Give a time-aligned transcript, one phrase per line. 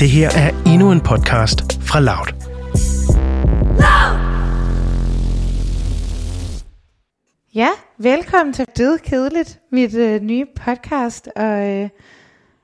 [0.00, 2.28] Det her er endnu en podcast fra Loud.
[7.54, 7.68] Ja,
[7.98, 11.88] velkommen til Død Kedeligt, mit øh, nye podcast, og, øh,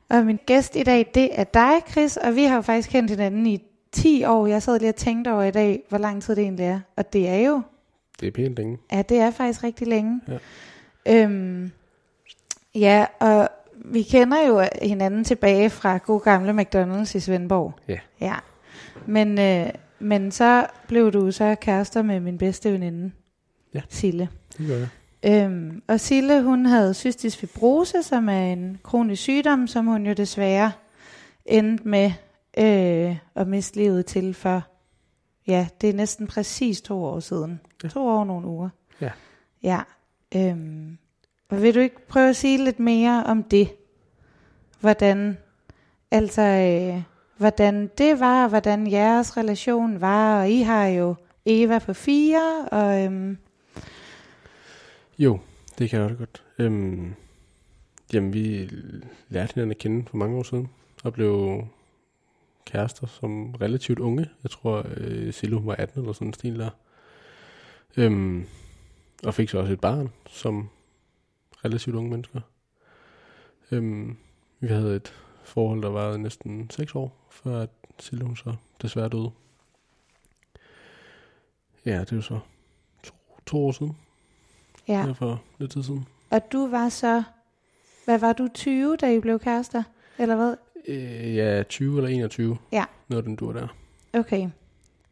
[0.08, 3.10] og min gæst i dag, det er dig, Chris, og vi har jo faktisk kendt
[3.10, 3.62] hinanden i
[3.92, 4.46] 10 år.
[4.46, 7.12] Jeg sad lige og tænkte over i dag, hvor lang tid det egentlig er, og
[7.12, 7.62] det er jo,
[8.20, 8.78] Det er pænt længe.
[8.92, 10.20] ja, det er faktisk rigtig længe.
[10.28, 11.22] Ja.
[11.22, 11.72] Øhm,
[12.74, 13.48] ja, og
[13.84, 17.74] vi kender jo hinanden tilbage fra god gamle McDonald's i Svendborg.
[17.88, 17.98] Ja.
[18.20, 18.34] Ja,
[19.06, 23.10] men, øh, men så blev du så kærester med min bedste veninde,
[23.74, 23.80] Ja.
[23.88, 24.28] Sille.
[24.58, 24.88] Det gør jeg.
[25.44, 30.12] Øhm, og Sille, hun havde cystisk fibrose, som er en kronisk sygdom, som hun jo
[30.12, 30.72] desværre
[31.46, 32.12] endte med
[32.58, 34.62] øh, at miste livet til for,
[35.46, 37.60] ja, det er næsten præcis to år siden.
[37.84, 37.88] Ja.
[37.88, 38.68] To år og nogle uger.
[39.00, 39.10] Ja.
[39.62, 39.80] Ja.
[40.36, 40.98] Øhm,
[41.48, 43.68] og vil du ikke prøve at sige lidt mere om det?
[44.80, 45.38] Hvordan,
[46.10, 47.02] altså, øh,
[47.36, 51.14] hvordan det var, og hvordan jeres relation var, og I har jo
[51.46, 53.38] Eva på fire, og øhm,
[55.18, 55.38] Jo,
[55.78, 56.42] det kan jeg også godt.
[56.58, 57.14] Øhm,
[58.12, 58.70] jamen, vi
[59.28, 60.68] lærte hinanden at kende for mange år siden,
[61.04, 61.62] og blev
[62.64, 64.28] kærester som relativt unge.
[64.42, 66.70] Jeg tror, øh, Silo var 18 eller sådan en stil der.
[67.96, 68.46] Øhm,
[69.24, 70.68] og fik så også et barn, som
[71.66, 72.40] relativt unge mennesker.
[73.70, 74.16] Øhm,
[74.60, 75.14] vi havde et
[75.44, 77.70] forhold, der varede næsten 6 år, før at
[78.22, 79.30] hun så desværre døde.
[81.86, 82.38] Ja, det er jo så
[83.02, 83.14] to,
[83.46, 83.96] to år siden.
[84.88, 85.06] ja.
[85.06, 85.12] Ja.
[85.12, 86.06] for lidt tid siden.
[86.30, 87.22] Og du var så,
[88.04, 89.82] hvad var du, 20, da I blev kærester?
[90.18, 90.54] Eller hvad?
[90.88, 92.58] Øh, ja, 20 eller 21.
[92.72, 92.84] Ja.
[93.08, 93.68] Noget den dur der.
[94.12, 94.50] Okay.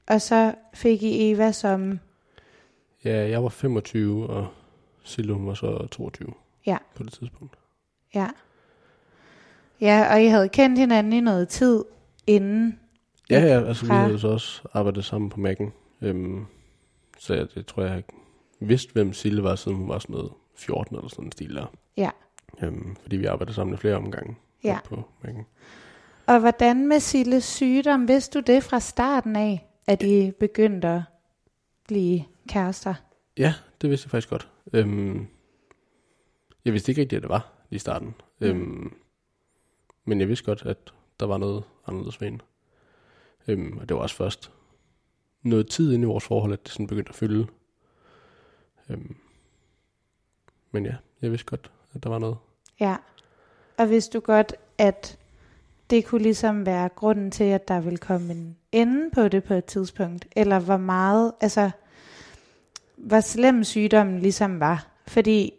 [0.06, 1.98] Og så fik I Eva som,
[3.04, 4.48] Ja, jeg var 25, og
[5.02, 6.32] Silo hun var så 22
[6.66, 6.76] Ja.
[6.94, 7.58] på det tidspunkt.
[8.14, 8.28] ja.
[9.80, 11.84] Ja, og I havde kendt hinanden i noget tid
[12.26, 12.78] inden.
[13.30, 15.70] Ja, ja, altså vi Fra- havde så også arbejdet sammen på Mac'en.
[16.02, 16.46] Øhm,
[17.18, 17.92] så jeg, det tror jeg,
[18.60, 21.54] jeg vidste, hvem Sille var, siden hun var sådan noget 14 eller sådan en stil
[21.54, 21.66] der.
[21.96, 22.10] Ja.
[22.62, 24.78] Øhm, fordi vi arbejdede sammen i flere omgange Ja.
[24.84, 25.44] på Mac'en.
[26.26, 31.02] Og hvordan med Silles sygdom, vidste du det fra starten af, at I begyndte at
[31.88, 32.94] blive kærester?
[33.38, 34.48] Ja, det vidste jeg faktisk godt.
[34.72, 35.26] Øhm,
[36.64, 38.14] jeg vidste ikke rigtigt, at det var i starten.
[38.40, 38.46] Mm.
[38.46, 38.94] Øhm,
[40.04, 42.44] men jeg vidste godt, at der var noget anderledes ved hende.
[43.48, 44.50] Øhm, og det var også først
[45.42, 47.46] noget tid inde i vores forhold, at det sådan begyndte at fylde.
[48.90, 49.16] Øhm,
[50.70, 52.36] men ja, jeg vidste godt, at der var noget.
[52.80, 52.96] Ja.
[53.78, 55.18] Og vidste du godt, at
[55.90, 59.54] det kunne ligesom være grunden til, at der ville komme en ende på det på
[59.54, 60.26] et tidspunkt?
[60.36, 61.70] Eller hvor meget, altså,
[62.96, 64.86] hvor slem sygdommen ligesom var?
[65.06, 65.52] Fordi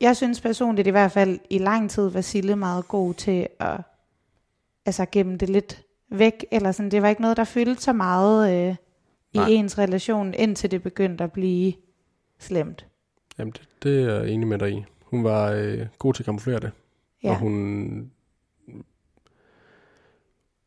[0.00, 3.80] jeg synes personligt i hvert fald i lang tid var Sille meget god til at
[4.86, 8.68] altså gemme det lidt væk, eller sådan, det var ikke noget, der fyldte så meget
[8.68, 8.76] øh,
[9.32, 9.48] i Nej.
[9.48, 11.72] ens relation, indtil det begyndte at blive
[12.38, 12.86] slemt.
[13.38, 14.84] Jamen, det, det er jeg enig med dig i.
[15.04, 16.70] Hun var øh, god til at kamuflere det.
[17.22, 17.30] Ja.
[17.30, 18.12] Og hun,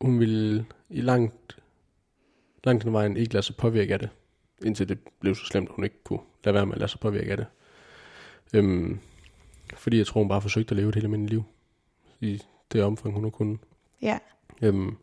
[0.00, 1.56] hun ville i langt,
[2.64, 4.08] langt den vejen ikke lade sig påvirke af det,
[4.64, 7.00] indtil det blev så slemt, at hun ikke kunne lade være med at lade sig
[7.00, 7.46] påvirke af det.
[8.54, 9.00] Øhm,
[9.76, 11.44] fordi jeg tror, hun bare forsøgte at leve et helt almindeligt liv
[12.20, 13.58] i det omfang, hun nu kunne.
[14.02, 14.18] Ja.
[14.62, 14.96] Øhm,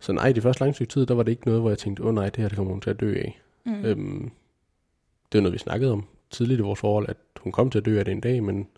[0.00, 2.08] så nej, det første lange tid, der var det ikke noget, hvor jeg tænkte, åh
[2.08, 3.40] oh, nej, det her det kommer hun til at dø af.
[3.64, 3.84] Mm.
[3.84, 4.30] Øhm,
[5.32, 7.84] det var noget, vi snakkede om tidligt i vores forhold, at hun kom til at
[7.84, 8.68] dø af det en dag, men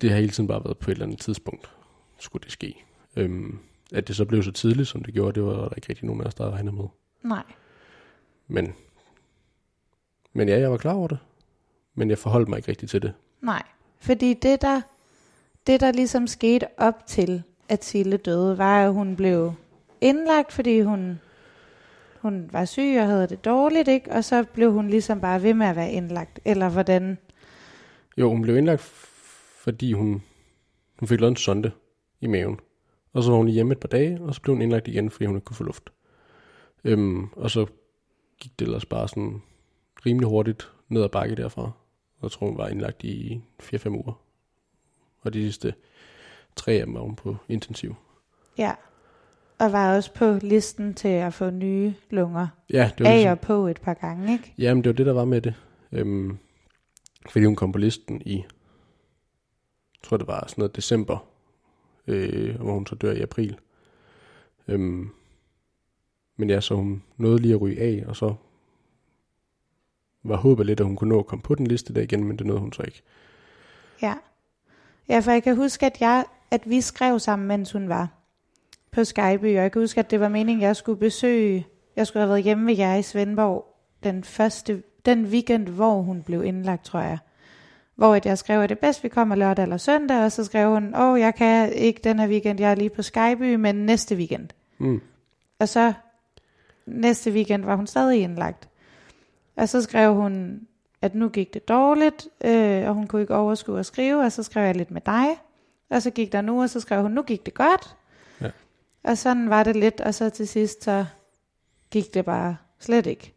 [0.00, 1.70] det har hele tiden bare været på et eller andet tidspunkt,
[2.18, 2.84] skulle det ske.
[3.16, 3.58] Øhm,
[3.92, 6.20] at det så blev så tidligt, som det gjorde, det var der ikke rigtig nogen
[6.20, 6.84] af os, der regnede med.
[7.22, 7.44] Nej.
[8.48, 8.74] Men,
[10.32, 11.18] men ja, jeg var klar over det,
[11.94, 13.12] men jeg forholdt mig ikke rigtig til det.
[13.44, 13.62] Nej,
[13.98, 14.80] fordi det der,
[15.66, 19.52] det der ligesom skete op til, at Sille døde, var, at hun blev
[20.00, 21.20] indlagt, fordi hun,
[22.20, 24.12] hun var syg og havde det dårligt, ikke?
[24.12, 26.40] Og så blev hun ligesom bare ved med at være indlagt.
[26.44, 27.18] Eller hvordan?
[28.16, 28.80] Jo, hun blev indlagt,
[29.58, 30.22] fordi hun,
[30.98, 31.70] hun fik lavet en sonde
[32.20, 32.60] i maven.
[33.12, 35.26] Og så var hun hjemme et par dage, og så blev hun indlagt igen, fordi
[35.26, 35.90] hun ikke kunne få luft.
[36.84, 37.66] Øhm, og så
[38.40, 39.42] gik det ellers bare sådan
[40.06, 41.70] rimelig hurtigt ned ad bakke derfra.
[42.24, 44.20] Jeg tror, hun var indlagt i 4-5 uger.
[45.20, 45.74] Og de sidste
[46.56, 47.94] tre af dem var hun på intensiv.
[48.58, 48.72] Ja.
[49.58, 52.48] Og var også på listen til at få nye lunger.
[52.70, 54.54] Ja, det var Af ligesom, og på et par gange, ikke?
[54.58, 55.54] jamen, det var det, der var med det.
[55.92, 56.38] Øhm,
[57.30, 58.44] fordi hun kom på listen i,
[60.02, 61.26] tror det var sådan noget december,
[62.06, 63.58] øh, hvor hun så dør i april.
[64.68, 65.10] Øhm,
[66.36, 68.34] men ja, så hun nåede lige at ryge af, og så
[70.24, 72.38] var håbet lidt, at hun kunne nå at komme på den liste der igen, men
[72.38, 73.02] det nåede hun så ikke.
[74.02, 74.14] Ja.
[75.08, 78.08] Ja, for jeg kan huske, at, jeg, at vi skrev sammen, mens hun var
[78.90, 81.66] på Skype, og jeg kan huske, at det var meningen, at jeg skulle besøge,
[81.96, 83.66] jeg skulle have været hjemme ved jer i Svendborg
[84.04, 87.18] den første, den weekend, hvor hun blev indlagt, tror jeg.
[87.94, 90.70] Hvor at jeg skrev, at det bedst, vi kommer lørdag eller søndag, og så skrev
[90.70, 94.16] hun, åh, jeg kan ikke den her weekend, jeg er lige på Skype, men næste
[94.16, 94.48] weekend.
[94.78, 95.00] Mm.
[95.58, 95.92] Og så
[96.86, 98.68] næste weekend var hun stadig indlagt.
[99.56, 100.60] Og så skrev hun,
[101.02, 104.42] at nu gik det dårligt, øh, og hun kunne ikke overskue at skrive, og så
[104.42, 105.26] skrev jeg lidt med dig.
[105.90, 107.96] Og så gik der nu, og så skrev hun, nu gik det godt.
[108.40, 108.50] Ja.
[109.04, 111.06] Og sådan var det lidt, og så til sidst, så
[111.90, 113.34] gik det bare slet ikke.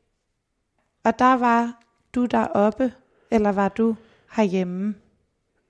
[1.03, 1.81] Og der var
[2.15, 2.93] du deroppe,
[3.31, 3.95] eller var du
[4.31, 4.95] herhjemme?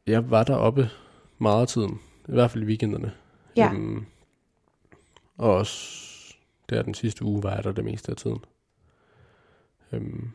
[0.08, 0.90] Jeg var deroppe
[1.38, 2.00] meget af tiden.
[2.28, 3.14] I hvert fald i weekenderne.
[3.56, 3.72] Ja.
[3.74, 4.06] Øhm,
[5.38, 6.08] og også
[6.70, 8.40] der den sidste uge var jeg der det meste af tiden.
[9.92, 10.32] Øhm,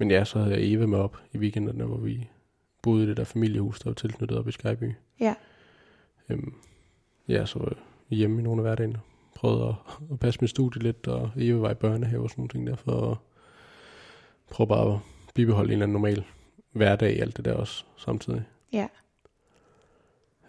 [0.00, 2.28] men ja, så havde jeg Eva med op i weekenderne, hvor vi
[2.82, 4.92] boede i det der familiehus, der var tilknyttet op i Skyby.
[5.20, 5.34] Ja.
[6.28, 6.54] Øhm,
[7.28, 7.66] ja, så var
[8.10, 8.96] jeg hjemme i nogle af hverdagen.
[9.34, 9.74] Prøvede at,
[10.12, 12.76] at passe mit studie lidt, og Eva var i børnehave og sådan nogle ting der,
[12.76, 13.16] for at
[14.50, 14.98] prøve bare at
[15.34, 16.24] bibeholde en eller anden normal
[16.72, 18.42] hverdag i alt det der også samtidig.
[18.72, 18.88] Ja.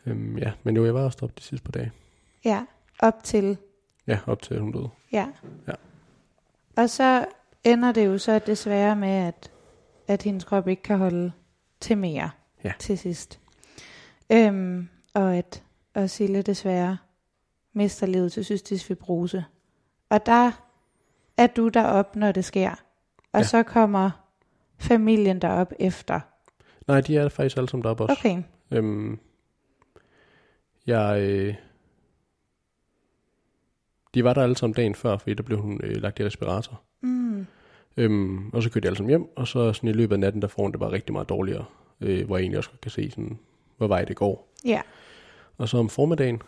[0.06, 1.92] Øhm, ja, men jo, jeg var også deroppe de sidste par dage.
[2.46, 2.66] Ja,
[3.00, 3.58] op til,
[4.08, 4.90] Ja, op til hun døde.
[5.12, 5.28] ja.
[5.68, 5.74] Ja.
[6.76, 7.26] Og så
[7.64, 9.52] ender det jo så desværre med, at,
[10.08, 11.32] at hendes krop ikke kan holde
[11.80, 12.30] til mere
[12.64, 12.74] Ja.
[12.80, 13.40] til sidst.
[14.32, 15.64] Øhm, og at
[15.94, 16.98] og Sille desværre
[17.74, 19.46] mister livet til cystisk fibrose.
[20.10, 20.52] Og der
[21.38, 22.72] er du derop, når det sker.
[23.34, 23.44] Og Ja.
[23.44, 24.12] så kommer
[24.78, 26.20] familien derop efter.
[26.88, 28.16] Nej, de er faktisk alle sammen deroppe også.
[28.20, 29.20] Okay, Øhm,
[30.88, 31.56] jeg, øh,
[34.14, 36.82] de var der alle sammen dagen før, fordi der blev hun øh, lagt i respirator.
[37.98, 40.42] Øhm, og så kørte de alle sammen hjem, og så sådan i løbet af natten,
[40.42, 41.66] der får hun det bare rigtig meget dårligere.
[42.02, 43.40] Øh, hvor jeg egentlig også kan se, sådan,
[43.78, 44.48] hvor vej det går.
[44.66, 44.82] ja,
[45.58, 46.42] Og så om formiddagen,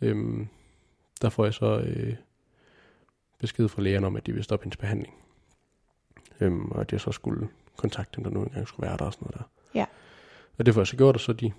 [0.00, 0.48] øhm,
[1.22, 2.14] der får jeg så øh,
[3.38, 5.14] besked fra lægerne om, at de vil stoppe hendes behandling.
[6.40, 9.12] Øhm, og at jeg så skulle kontakte dem, der nu engang skulle være der og
[9.12, 9.78] sådan noget der.
[9.80, 9.86] Ja.
[10.58, 11.52] Og det får jeg så gjort, og så de,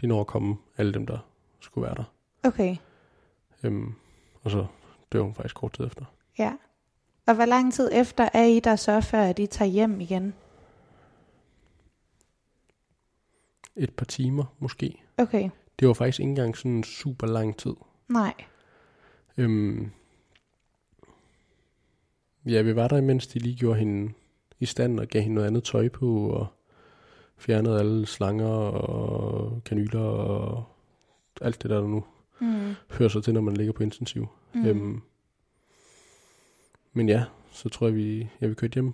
[0.00, 1.18] de når at komme, alle dem, der
[1.60, 2.04] skulle være der.
[2.48, 2.76] okay,
[3.62, 3.94] Øhm,
[4.42, 4.66] og så
[5.12, 6.04] dør hun faktisk kort tid efter.
[6.38, 6.52] ja.
[7.28, 10.34] Og hvor lang tid efter er I der så, før at I tager hjem igen?
[13.76, 15.02] Et par timer måske.
[15.18, 17.74] Okay, Det var faktisk ikke engang sådan super lang tid.
[18.08, 18.34] nej,
[19.36, 19.90] Øhm,
[22.46, 24.12] ja, vi var der, imens de lige gjorde hende
[24.60, 26.46] i stand og gav hende noget andet tøj på, og
[27.36, 30.64] fjernede alle slanger og kanyler og
[31.40, 32.04] alt det der, der nu
[32.40, 34.26] mm, hører sig til, når man ligger på intensiv.
[34.54, 34.66] Mm.
[34.66, 35.02] Øhm,
[36.92, 38.92] men ja, så tror jeg, vi, ja, vi kørte hjem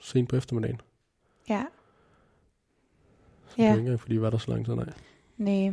[0.00, 0.80] sent på eftermiddagen.
[1.48, 1.64] ja,
[3.48, 3.68] Så det Ja.
[3.68, 4.86] var ikke engang, fordi vi var der så lang tid, nej.
[5.36, 5.70] nej.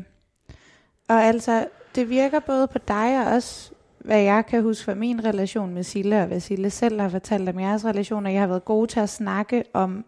[1.08, 5.24] Og altså, det virker både på dig og også, hvad jeg kan huske fra min
[5.26, 8.30] relation med Sille, og hvad Sille selv har fortalt om jeres relationer.
[8.30, 10.06] Jeg har været god til at snakke om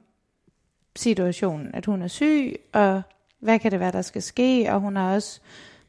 [0.96, 3.02] situationen, at hun er syg, og
[3.40, 5.40] hvad kan det være, der skal ske, og hun har også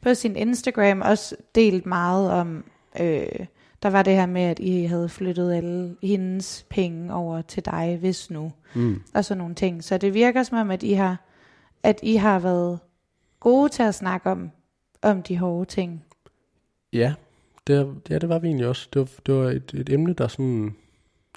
[0.00, 2.64] på sin Instagram også delt meget om,
[3.00, 3.46] øh,
[3.82, 7.97] der var det her med, at I havde flyttet alle hendes penge over til dig,
[8.00, 9.03] hvis nu, Mm.
[9.15, 9.85] og sådan nogle ting.
[9.85, 11.25] Så det virker som om, at I har,
[11.82, 12.79] at I har været
[13.41, 14.50] gode til at snakke om,
[15.03, 16.05] om de hårde ting.
[16.93, 17.15] Ja,
[17.67, 18.89] det, ja, det var vi egentlig også.
[18.93, 20.77] Det var, det var et, et emne, der sådan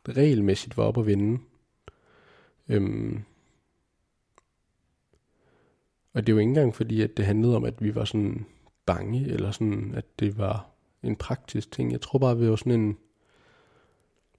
[0.10, 1.42] regelmæssigt var op at vinde.
[2.70, 3.24] Øhm,
[6.14, 8.46] og det var ikke engang fordi, at det handlede om, at vi var sådan
[8.86, 10.70] bange, eller sådan, at det var
[11.04, 11.92] en praktisk ting.
[11.92, 12.98] Jeg tror bare, vi var sådan en...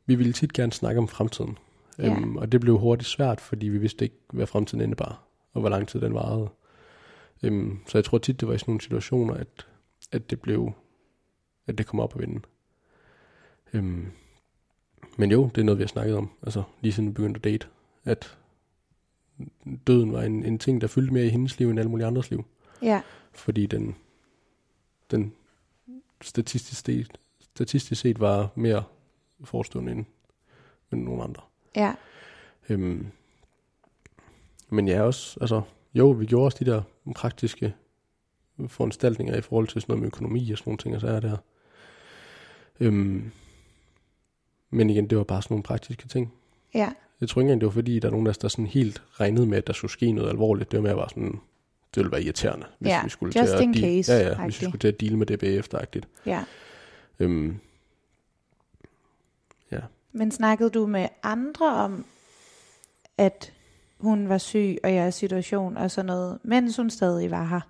[0.06, 1.58] Vi ville tit gerne snakke om fremtiden.
[1.98, 2.10] Ja.
[2.10, 5.70] Øhm, og det blev hurtigt svært, fordi vi vidste ikke, hvad fremtiden indebar, og hvor
[5.70, 6.48] lang tid den varede.
[7.42, 9.66] Øhm, så jeg tror tit, det var i sådan nogle situationer, at,
[10.12, 10.72] at det blev
[11.66, 12.40] at det kom op at vinde.
[13.72, 14.06] Øhm,
[15.16, 17.44] men jo, det er noget, vi har snakket om, altså lige siden vi begyndte at
[17.44, 17.66] date,
[18.04, 18.38] at
[19.86, 22.30] døden var en, en ting, der fyldte mere i hendes liv end alle mulige andres
[22.30, 22.44] liv,
[22.82, 23.02] Ja,
[23.32, 23.96] fordi den,
[25.10, 25.34] den
[26.24, 28.84] statistisk set, statistisk set var mere
[29.44, 30.04] forestående end,
[30.92, 31.42] end nogen andre.
[31.76, 31.94] ja,
[32.68, 33.06] Øhm,
[34.68, 35.62] men ja, også, altså,
[35.94, 36.82] jo, vi gjorde også de der
[37.14, 37.74] praktiske
[38.68, 41.20] foranstaltninger i forhold til sådan noget med økonomi og sådan nogle ting, og så er
[41.20, 41.36] det her.
[42.80, 43.30] Øhm,
[44.70, 46.32] men igen, det var bare sådan nogle praktiske ting.
[46.74, 48.66] ja, Jeg tror ikke engang, det var fordi, der er nogen af os, der sådan
[48.66, 50.70] helt regnede med, at der skulle ske noget alvorligt.
[50.70, 51.40] Det var mere bare sådan,
[51.94, 54.28] det ville være irriterende, hvis Ja, vi skulle just til at in deal- case, ja,
[54.28, 56.08] ja, hvis vi skulle til at deale med det bagefter-agtigt.
[56.26, 56.44] ja.
[57.18, 57.58] Øhm,
[59.72, 59.80] ja.
[60.12, 62.04] Men snakkede du med andre om,
[63.18, 63.52] at
[63.98, 67.60] hun var syg og jeres situation og sådan noget, mens hun stadig var her?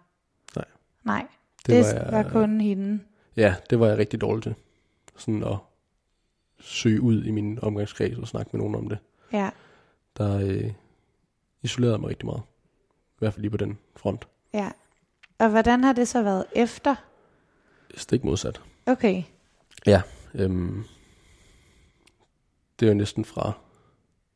[0.57, 0.65] Nej.
[1.05, 1.27] Nej,
[1.67, 3.01] Det, det, var, var kun hende.
[3.37, 4.55] Ja, det var jeg rigtig dårlig til.
[5.17, 5.57] Sådan at
[6.61, 8.99] søge ud i min omgangskreds og snakke med nogen om det.
[9.33, 9.51] Ja.
[10.19, 10.73] Der øh,
[11.63, 12.43] isolerede mig rigtig meget.
[13.25, 14.29] Hvert fald lige på den front.
[14.55, 14.71] Ja.
[15.39, 16.95] Og hvordan har det så været efter?
[17.97, 18.61] Stik modsat.
[18.87, 19.23] Okay.
[19.87, 20.03] Ja,
[20.35, 20.85] øhm,
[22.81, 23.53] det er jo næsten fra,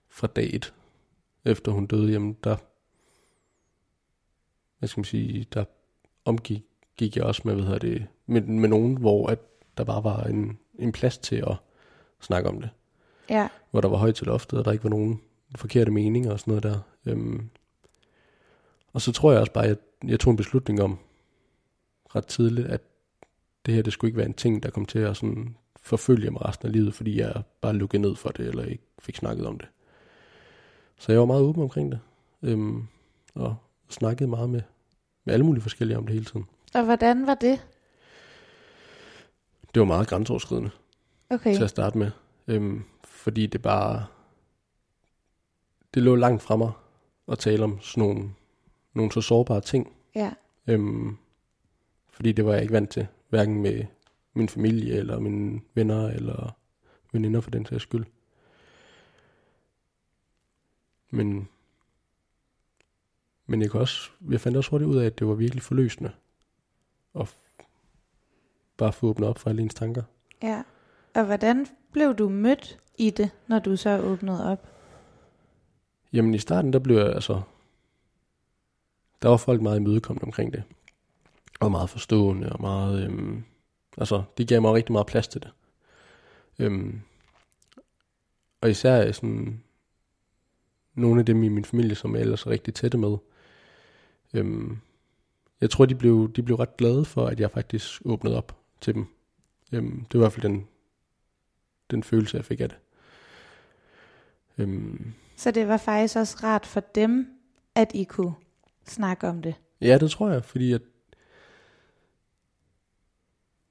[0.09, 0.75] fra dag et,
[1.45, 2.57] efter hun døde, jamen der,
[4.79, 5.65] hvad skal man sige, der
[6.25, 6.63] omgik
[6.97, 9.39] gik jeg også med, hvad hedder det, med, med nogen, hvor at
[9.77, 11.57] der bare var en, en plads til at
[12.21, 12.71] snakke om det.
[13.31, 13.49] Ja.
[13.71, 15.21] Hvor der var højt til loftet, og der ikke var nogen
[15.57, 16.81] forkerte meninger og sådan noget der.
[17.07, 17.51] Øhm,
[18.93, 20.99] og så tror jeg også bare, at jeg, jeg tog en beslutning om
[22.17, 22.81] ret tidligt, at
[23.67, 26.45] det her, det skulle ikke være en ting, der kom til at sådan forfølge mig
[26.45, 29.59] resten af livet, fordi jeg bare lukkede ned for det, eller ikke fik snakket om
[29.59, 29.69] det.
[30.99, 32.01] Så jeg var meget åben omkring det,
[32.43, 32.87] øhm,
[33.35, 33.57] og
[33.89, 34.63] snakkede meget med,
[35.25, 36.47] med alle mulige forskellige om det hele tiden.
[36.75, 37.67] Og hvordan var det?
[39.75, 40.71] Det var meget grænseoverskridende
[41.31, 41.55] Okay.
[41.55, 42.11] til at starte med,
[42.47, 44.07] øhm, fordi det bare,
[45.95, 46.73] det lå langt fra mig
[47.29, 48.31] at tale om sådan nogle,
[48.99, 50.33] nogle så sårbare ting, Ja.
[50.67, 51.17] øhm,
[52.11, 53.85] fordi det var jeg ikke vant til, hverken med
[54.35, 56.57] min familie, eller mine venner, eller
[57.13, 58.05] veninder for den sags skyld.
[61.11, 61.49] Men,
[63.47, 66.13] men jeg, kan også, jeg fandt også hurtigt ud af, at det var virkelig forløsende.
[67.21, 67.35] at
[68.77, 70.03] bare få åbnet op for alle ens tanker.
[70.43, 70.63] Ja.
[71.15, 74.69] Og hvordan blev du mødt i det, når du så åbnede op?
[76.13, 77.43] Jamen i starten, der blev jeg altså...
[79.23, 80.63] Der var folk meget imødekommende omkring det.
[81.61, 83.05] Og meget forstående og meget...
[83.05, 83.45] Øhm,
[83.99, 85.51] altså, det gav mig rigtig meget plads til det.
[86.59, 87.01] Øhm,
[88.61, 89.63] og især øh, sådan...
[90.95, 93.17] Nogle af dem i min familie, som jeg ellers er rigtig tætte med.
[94.35, 94.79] Øhm,
[95.61, 98.95] jeg tror, de blev, de blev ret glade for, at jeg faktisk åbnede op til
[98.95, 99.07] dem.
[99.73, 100.67] Øhm, det var i hvert fald den,
[101.91, 102.79] den følelse, jeg fik af det.
[104.59, 107.27] Øhm, Så det var faktisk også rart for dem,
[107.75, 108.35] at I kunne
[108.91, 109.55] snakke om det.
[109.81, 110.83] Ja, det tror jeg, fordi at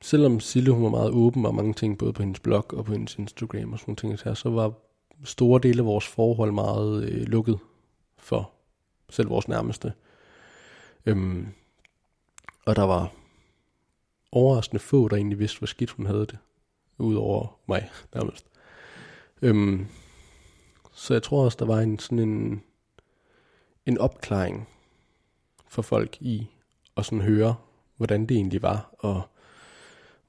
[0.02, 2.92] selvom Sille hun var meget åben og mange ting, både på hendes blog og på
[2.92, 4.74] hendes Instagram og sådan nogle ting, her, så var
[5.24, 7.60] store dele af vores forhold meget øh, lukket
[8.18, 8.52] for
[9.10, 9.94] selv vores nærmeste.
[11.06, 11.48] Øhm,
[12.66, 13.12] og der var
[14.32, 16.38] overraskende få, der egentlig vidste, hvor skidt hun havde det,
[16.98, 18.46] udover mig nærmest.
[19.42, 19.88] Øhm,
[20.92, 22.64] så jeg tror også, der var en sådan en,
[23.86, 24.68] en opklaring
[25.78, 26.48] for folk i
[26.98, 27.56] at sådan høre,
[27.98, 29.22] hvordan det egentlig var, og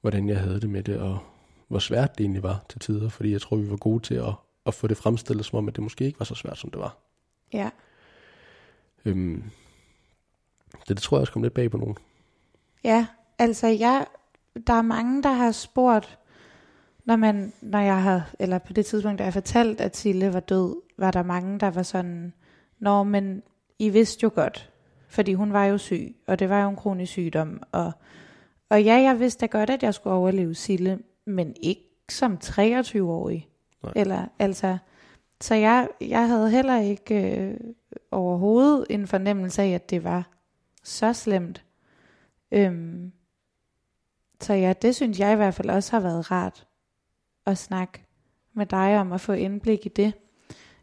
[0.01, 1.19] hvordan jeg havde det med det, og
[1.67, 4.33] hvor svært det egentlig var til tider, fordi jeg tror, vi var gode til at,
[4.65, 6.79] at få det fremstillet som om, at det måske ikke var så svært, som det
[6.79, 6.97] var.
[7.53, 7.69] Ja.
[9.05, 9.43] Øhm,
[10.71, 11.97] det, det tror jeg også kom lidt bag på nogen.
[12.83, 14.05] Ja, altså jeg,
[14.67, 16.19] der er mange, der har spurgt,
[17.05, 20.39] når, man, når jeg har, eller på det tidspunkt, da jeg fortalt, at Sille var
[20.39, 22.33] død, var der mange, der var sådan,
[22.79, 23.43] Nå, men
[23.79, 24.69] I vidste jo godt,
[25.09, 27.91] fordi hun var jo syg, og det var jo en kronisk sygdom, og,
[28.69, 33.47] og ja, jeg vidste da godt, at jeg skulle overleve Sille, men ikke som 23-årig.
[33.83, 33.93] Nej.
[33.95, 34.77] Eller, altså,
[35.41, 37.57] så jeg, jeg havde heller ikke øh,
[38.11, 40.29] overhovedet en fornemmelse af, at det var
[40.83, 41.63] så slemt.
[42.51, 43.11] Øhm,
[44.41, 46.67] så ja, det synes jeg i hvert fald også har været rart
[47.45, 48.05] at snakke
[48.53, 50.13] med dig om at få indblik i det.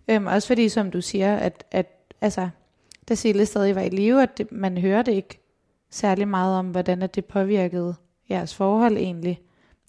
[0.09, 2.49] Øhm, også fordi, som du siger, at, at altså,
[3.09, 5.41] da Sille stadig var i live, at det, man hørte ikke
[5.91, 7.95] særlig meget om, hvordan det påvirkede
[8.31, 9.41] jeres forhold egentlig.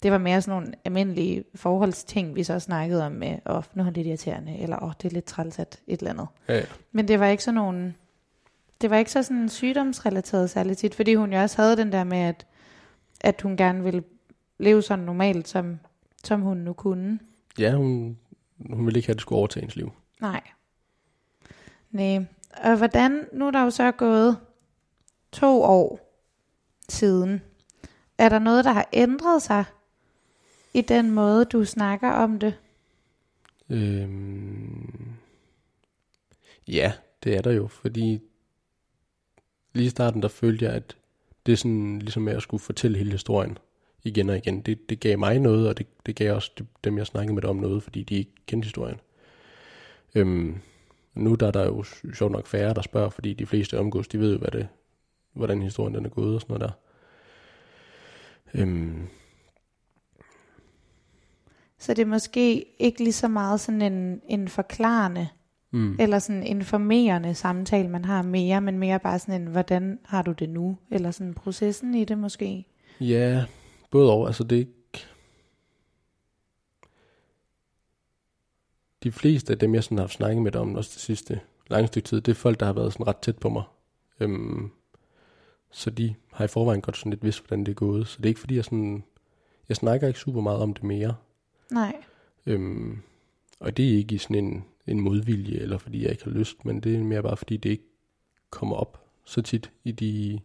[0.03, 3.81] Det var mere sådan nogle almindelige forholdsting, vi så snakkede om med, åh, oh, nu
[3.81, 6.27] er han lidt irriterende, eller åh, oh, det er lidt træls at et eller andet.
[6.47, 6.65] Ja, ja.
[6.91, 7.95] Men det var ikke sådan nogen,
[8.81, 12.03] det var ikke så sådan sygdomsrelateret særligt tit, fordi hun jo også havde den der
[12.03, 12.45] med, at,
[13.21, 14.03] at hun gerne ville
[14.57, 15.79] leve sådan normalt, som,
[16.23, 17.19] som hun nu kunne.
[17.59, 18.17] ja hun,
[18.69, 19.91] hun ville ikke have, at det skulle overtage hendes liv.
[20.21, 20.41] Nej.
[21.91, 22.25] Nej.
[22.63, 24.37] Og hvordan, nu er der jo så gået
[25.31, 25.99] to år
[26.89, 27.41] siden.
[28.17, 29.65] Er der noget, der har ændret sig
[30.73, 32.55] i den måde, du snakker om det?
[33.69, 35.13] Øhm,
[36.67, 38.21] ja, det er der jo, fordi
[39.73, 40.97] lige i starten, der følte jeg, at
[41.45, 43.57] det er sådan, ligesom med at skulle fortælle hele historien
[44.03, 44.61] igen og igen.
[44.61, 46.51] Det, det gav mig noget, og det, det gav også
[46.83, 48.99] dem, jeg snakkede med om noget, fordi de ikke kendte historien.
[50.15, 50.61] Øhm,
[51.17, 51.83] nu der er der jo
[52.13, 54.67] sjovt nok færre, der spørger, fordi de fleste omgås, de ved jo, hvad det,
[55.33, 56.73] hvordan historien den er gået og sådan noget
[58.53, 58.61] der.
[58.61, 59.07] Øhm,
[61.79, 65.27] Så det er måske ikke lige så meget sådan en, en forklarende
[65.71, 70.21] mm, eller sådan informerende samtale, man har mere, men mere bare sådan en, hvordan har
[70.21, 70.77] du det nu?
[70.91, 72.65] Eller sådan processen i det måske.
[72.99, 73.45] Ja,
[73.91, 74.71] både over, altså det er ikke...
[79.03, 81.39] De fleste af dem, jeg sådan har snakket med om også det sidste
[81.69, 83.63] lange stykke tid, det er folk, der har været sådan ret tæt på mig.
[84.19, 84.71] Øhm,
[85.71, 88.07] så de har i forvejen godt sådan lidt vidst, hvordan det er gået.
[88.07, 89.03] Så det er ikke fordi, jeg sådan...
[89.69, 91.15] Jeg snakker ikke super meget om det mere.
[91.71, 91.95] Nej.
[92.45, 93.01] Øhm,
[93.59, 96.65] og det er ikke i sådan en, en modvilje, eller fordi jeg ikke har lyst,
[96.65, 97.87] men det er mere bare fordi, det ikke
[98.49, 100.39] kommer op så tit i de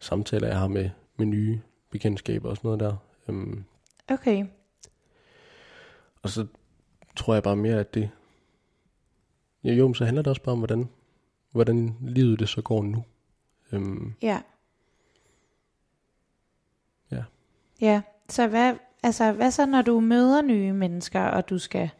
[0.00, 1.60] samtaler, jeg har med, med nye
[1.90, 2.96] bekendtskaber og sådan noget der.
[3.28, 3.64] Øhm,
[4.10, 4.46] Okay.
[6.22, 6.46] og så
[7.16, 8.10] tror jeg bare mere, at det...
[9.64, 10.88] Ja, jo, men så handler det også bare om, hvordan,
[11.50, 13.04] hvordan livet det så går nu.
[13.72, 14.40] Øhm, Ja.
[17.10, 17.24] Ja.
[17.80, 21.90] Ja, så hvad, altså, hvad så, når du møder nye mennesker, og du skal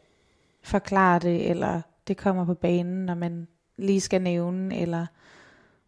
[0.63, 3.47] forklare det, eller det kommer på banen, når man
[3.77, 5.05] lige skal nævne, eller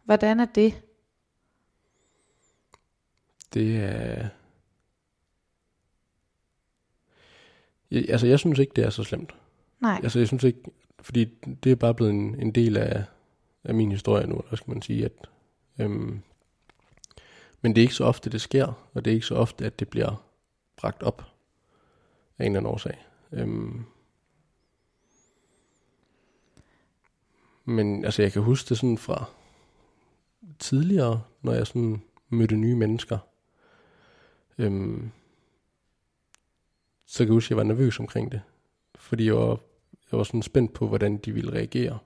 [0.04, 0.82] hvordan er det?
[3.54, 4.28] det er...
[7.90, 9.34] Jeg, altså, jeg synes ikke, det er så slemt.
[9.80, 10.62] Nej, Altså, jeg synes ikke,
[11.00, 11.24] fordi
[11.64, 13.04] det er bare blevet en, en del af,
[13.64, 15.12] af min historie nu, eller skal man sige, at
[15.78, 16.20] øhm,
[17.62, 19.80] men det er ikke så ofte, det sker, og det er ikke så ofte, at
[19.80, 20.24] det bliver
[20.76, 21.24] bragt op
[22.38, 23.06] af en eller anden årsag.
[23.32, 23.84] Øhm,
[27.64, 29.24] men altså, jeg kan huske det sådan fra
[30.58, 33.18] tidligere, når jeg sådan mødte nye mennesker.
[34.58, 35.10] Øhm,
[37.10, 38.40] så kan jeg huske, at jeg var nervøs omkring det.
[38.94, 39.58] Fordi jeg var,
[40.12, 41.98] jeg var sådan spændt på, hvordan de ville reagere.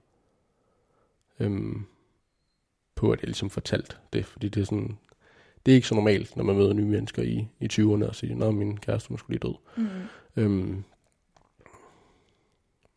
[1.40, 1.86] Øhm,
[2.94, 4.26] på at jeg ligesom fortalte det.
[4.26, 4.98] Fordi det er sådan,
[5.66, 8.34] det er ikke så normalt, når man møder nye mennesker i, i 20'erne og siger,
[8.36, 9.54] Nå, min kæreste hun skulle lige død.
[9.84, 10.42] mm.
[10.42, 10.84] Øhm,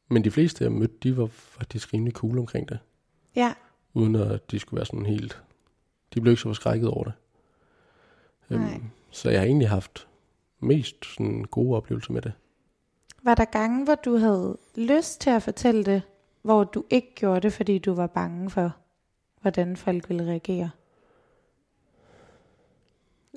[0.10, 2.80] men de fleste, jeg mødte, de var faktisk rimelig cool omkring det.
[3.36, 3.54] ja,
[3.94, 5.42] Uden at de skulle være sådan helt...
[6.14, 7.14] De blev ikke så forskrækket over det.
[8.50, 8.74] Nej.
[8.74, 10.08] Øhm, så jeg har egentlig haft
[10.60, 12.34] mest sådan gode oplevelser med det.
[13.24, 16.02] var der gange, hvor du havde lyst til at fortælle det,
[16.42, 18.76] hvor du ikke gjorde det, fordi du var bange for,
[19.42, 20.70] hvordan folk ville reagere?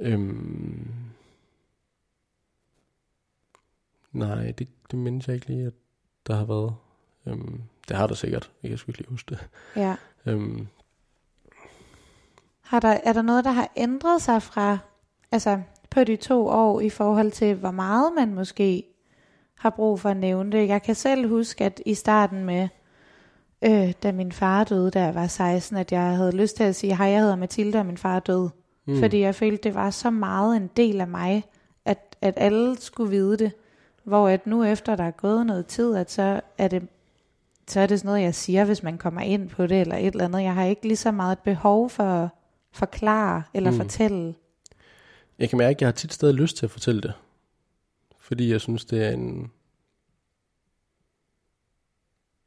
[0.00, 0.88] Øhm,
[4.12, 5.72] nej, det, det mindes jeg ikke lige, at
[6.26, 6.74] der har været.
[7.26, 8.50] Øhm, det har der sikkert.
[8.62, 9.48] Jeg sgu ikke lige huske det.
[9.76, 9.96] Ja.
[10.26, 10.66] Øhm,
[12.60, 14.78] Har der, er der noget, der har ændret sig fra,
[15.32, 18.84] altså på de to år, i forhold til, hvor meget man måske
[19.58, 20.68] har brug for at nævne det?
[20.68, 22.68] Jeg kan selv huske, at i starten med,
[23.62, 26.76] øh, da min far døde, da jeg var 16, at jeg havde lyst til at
[26.76, 28.48] sige, hej, jeg hedder Mathilde, og min far er død.
[28.86, 28.98] Mm.
[28.98, 31.44] Fordi jeg følte, det var så meget en del af mig,
[31.84, 33.52] at, at alle skulle vide det.
[34.04, 36.82] Hvor at nu efter der er gået noget tid, at så er det
[37.68, 40.06] så er det sådan noget, jeg siger, hvis man kommer ind på det, eller et
[40.06, 40.42] eller andet.
[40.42, 42.28] Jeg har ikke lige så meget et behov for at
[42.72, 43.76] forklare eller Mm.
[43.76, 44.34] fortælle.
[45.40, 47.12] Jeg kan mærke, at jeg har tit stadig lyst til at fortælle det.
[48.18, 49.52] Fordi jeg synes, det er en...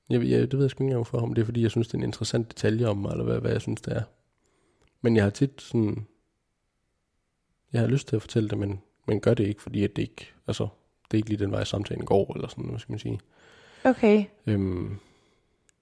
[0.09, 1.87] Jeg, jeg, det ved jeg sgu ikke engang for, om det er, fordi jeg synes,
[1.87, 4.03] det er en interessant detalje om mig, eller hvad, hvad jeg synes, det er.
[5.01, 6.07] Men jeg har tit sådan...
[7.73, 10.01] Jeg har lyst til at fortælle det, men, men gør det ikke, fordi at det
[10.01, 10.33] ikke...
[10.47, 10.67] Altså,
[11.03, 13.19] det er ikke lige den vej, samtalen går, eller sådan, hvad skal man sige.
[13.83, 14.99] Okay, Øhm,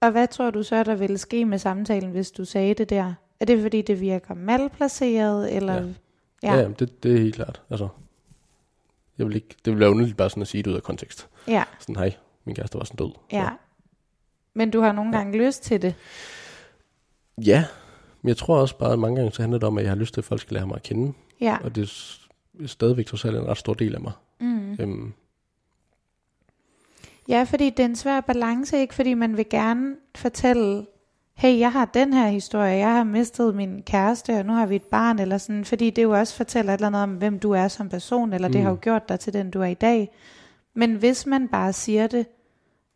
[0.00, 3.14] og hvad tror du så, der ville ske med samtalen, hvis du sagde det der?
[3.40, 5.74] Er det fordi, det virker malplaceret, eller...
[5.74, 5.92] Ja.
[6.42, 7.62] Ja, ja det, det er helt klart.
[7.70, 7.88] Altså,
[9.18, 11.28] jeg vil ikke, det ville være underligt bare sådan at sige det ud af kontekst.
[11.48, 13.12] ja, Sådan, hej, min kæreste var sådan død.
[13.32, 13.48] ja.
[14.54, 15.16] Men du har nogle Ja.
[15.18, 15.94] gange lyst til det.
[17.46, 17.64] Ja,
[18.22, 19.96] men jeg tror også bare, at mange gange så handler det om, at jeg har
[19.96, 21.12] lyst til, at folk skal lære mig at kende.
[21.40, 21.56] Ja.
[21.64, 21.82] Og det
[22.62, 24.12] er stadigvæk trods alt en ret stor del af mig.
[24.40, 24.72] Mm.
[24.80, 25.12] Øhm,
[27.28, 28.94] Ja, fordi det er en svær balance, ikke?
[28.94, 30.86] Fordi man vil gerne fortælle,
[31.42, 34.76] hey, jeg har den her historie, jeg har mistet min kæreste, og nu har vi
[34.76, 37.50] et barn, eller sådan, fordi det jo også fortæller et eller andet om, hvem du
[37.50, 38.52] er som person, eller mm.
[38.52, 38.64] det Mm.
[38.64, 40.10] har jo gjort dig til den, du er i dag.
[40.74, 42.26] Men hvis man bare siger det,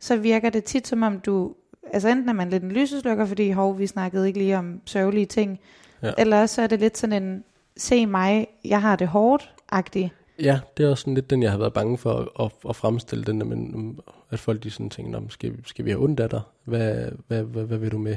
[0.00, 1.54] så virker det tit som om du,
[1.92, 5.26] altså enten er man lidt en lyseslukker, fordi hov, vi snakkede ikke lige om sørgelige
[5.26, 5.60] ting,
[6.02, 6.12] Ja.
[6.18, 7.44] eller også er det lidt sådan en,
[7.76, 10.12] se mig, jeg har det hårdt-agtig.
[10.42, 12.76] ja, det er også sådan lidt den, jeg har været bange for at, at, at
[12.76, 13.98] fremstille den, der, men,
[14.30, 16.40] at folk de sådan tænker, "Nå, skal, skal vi have ondt af dig?
[16.64, 18.16] Hvad, hvad, hvad, hvad vil du med,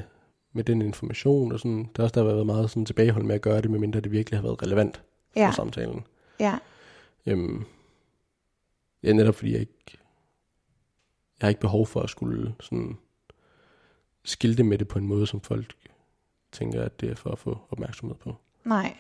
[0.54, 1.52] med den information?
[1.52, 3.72] Og sådan, det er også der har været meget sådan tilbageholdt med at gøre det,
[3.72, 4.98] medmindre det virkelig har været relevant
[5.34, 6.02] for Ja, samtalen.
[6.40, 6.58] ja,
[7.26, 7.64] Øhm,
[9.04, 9.74] ja, netop fordi jeg ikke,
[11.40, 12.98] jeg har ikke behov for at skulle sådan
[14.24, 15.74] skilte med det på en måde, som folk
[16.52, 18.36] tænker, at det er for at få opmærksomhed på.
[18.64, 18.98] nej.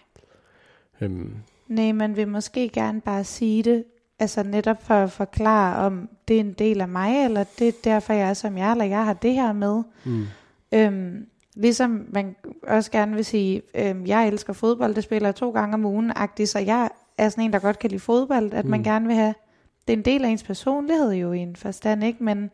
[1.01, 1.35] Øhm,
[1.67, 3.83] Nej, man vil måske gerne bare sige det,
[4.19, 7.71] altså netop for at forklare, om det er en del af mig, eller det er
[7.83, 9.83] derfor, jeg er som jeg er, eller jeg har det her med.
[10.05, 10.25] mm,
[10.73, 11.27] Øhm,
[11.59, 15.73] ligesom man også gerne vil sige, øh, jeg elsker fodbold, det spiller jeg to gange
[15.73, 16.11] om ugen,
[16.45, 18.71] så jeg er sådan en, der godt kan lide fodbold, at mm.
[18.71, 19.33] man gerne vil have,
[19.87, 22.23] det er en del af ens personlighed jo i en forstand, ikke?
[22.23, 22.51] Men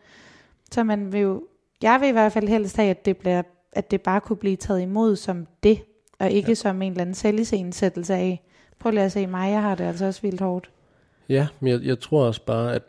[0.71, 1.43] så man vil jo,
[1.81, 3.41] jeg vil i hvert fald helst have, at det, bliver,
[3.71, 5.79] at det bare kunne blive taget imod som det,
[6.19, 6.55] og ikke ja.
[6.55, 8.43] som en eller anden selvisensættelse af,
[8.79, 10.69] prøv lige at se mig, jeg har det altså også vildt hårdt.
[11.29, 12.83] Ja, men jeg, jeg tror også bare, at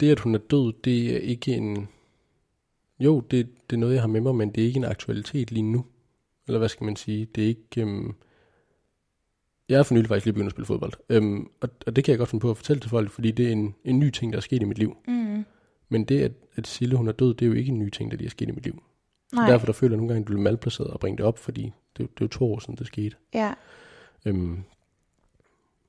[0.00, 1.88] det, at hun er død, det er ikke en...
[3.00, 5.52] Jo, det, det er noget, jeg har med mig, men det er ikke en aktualitet
[5.52, 5.84] lige nu.
[6.46, 7.26] Eller hvad skal man sige?
[7.34, 7.80] Det er ikke...
[7.80, 8.14] Øhm,
[9.68, 10.92] jeg er for nylig faktisk lige begyndt at spille fodbold.
[11.08, 13.48] Øhm, og, og det kan jeg godt finde på at fortælle til folk, fordi det
[13.48, 14.96] er en, en ny ting, der er sket i mit liv.
[15.08, 15.44] Mm.
[15.88, 18.10] Men det, at, at Sille hun er død, det er jo ikke en ny ting,
[18.10, 18.82] der lige er sket i mit liv.
[19.32, 19.46] Nej.
[19.46, 21.38] Så derfor der føler jeg nogle gange, at du bliver malplaceret og bringe det op,
[21.38, 23.16] fordi det, det er jo to år siden, det skete.
[23.34, 23.52] Ja,
[24.26, 24.64] Øhm,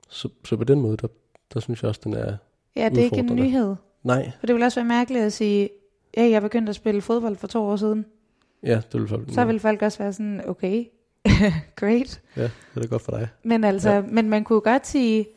[0.10, 1.08] så, så på den måde, der,
[1.54, 2.38] der synes jeg også, den er...
[2.76, 3.76] ja det er ikke en nyhed.
[4.04, 5.69] Nej, For det vil også være mærkeligt at sige,
[6.17, 8.06] ja, jeg begyndte at spille fodbold for to år siden.
[8.63, 9.24] ja, det vil folk...
[9.34, 10.86] Så vil folk også være sådan, okay,
[11.76, 12.22] great.
[12.38, 13.28] Ja, det er godt for dig.
[13.43, 14.02] Men altså, Ja.
[14.02, 15.28] men man kunne godt sige,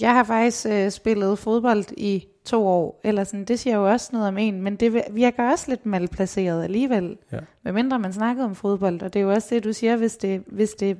[0.00, 4.08] jeg har faktisk øh, spillet fodbold i to år, eller sådan, det siger jo også
[4.12, 7.38] noget om en, men det virker også lidt malplaceret alligevel, Ja.
[7.62, 10.42] medmindre man snakkede om fodbold, og det er jo også det, du siger, hvis det,
[10.46, 10.98] hvis det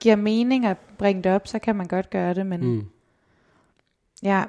[0.00, 2.60] giver mening at bringe det op, så kan man godt gøre det, men.
[2.66, 2.84] Mm.
[4.22, 4.44] ja,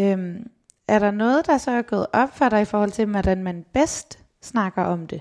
[0.00, 0.50] øhm,
[0.94, 3.64] er der noget, der så er gået op for dig i forhold til, hvordan man
[3.72, 5.20] bedst snakker om det?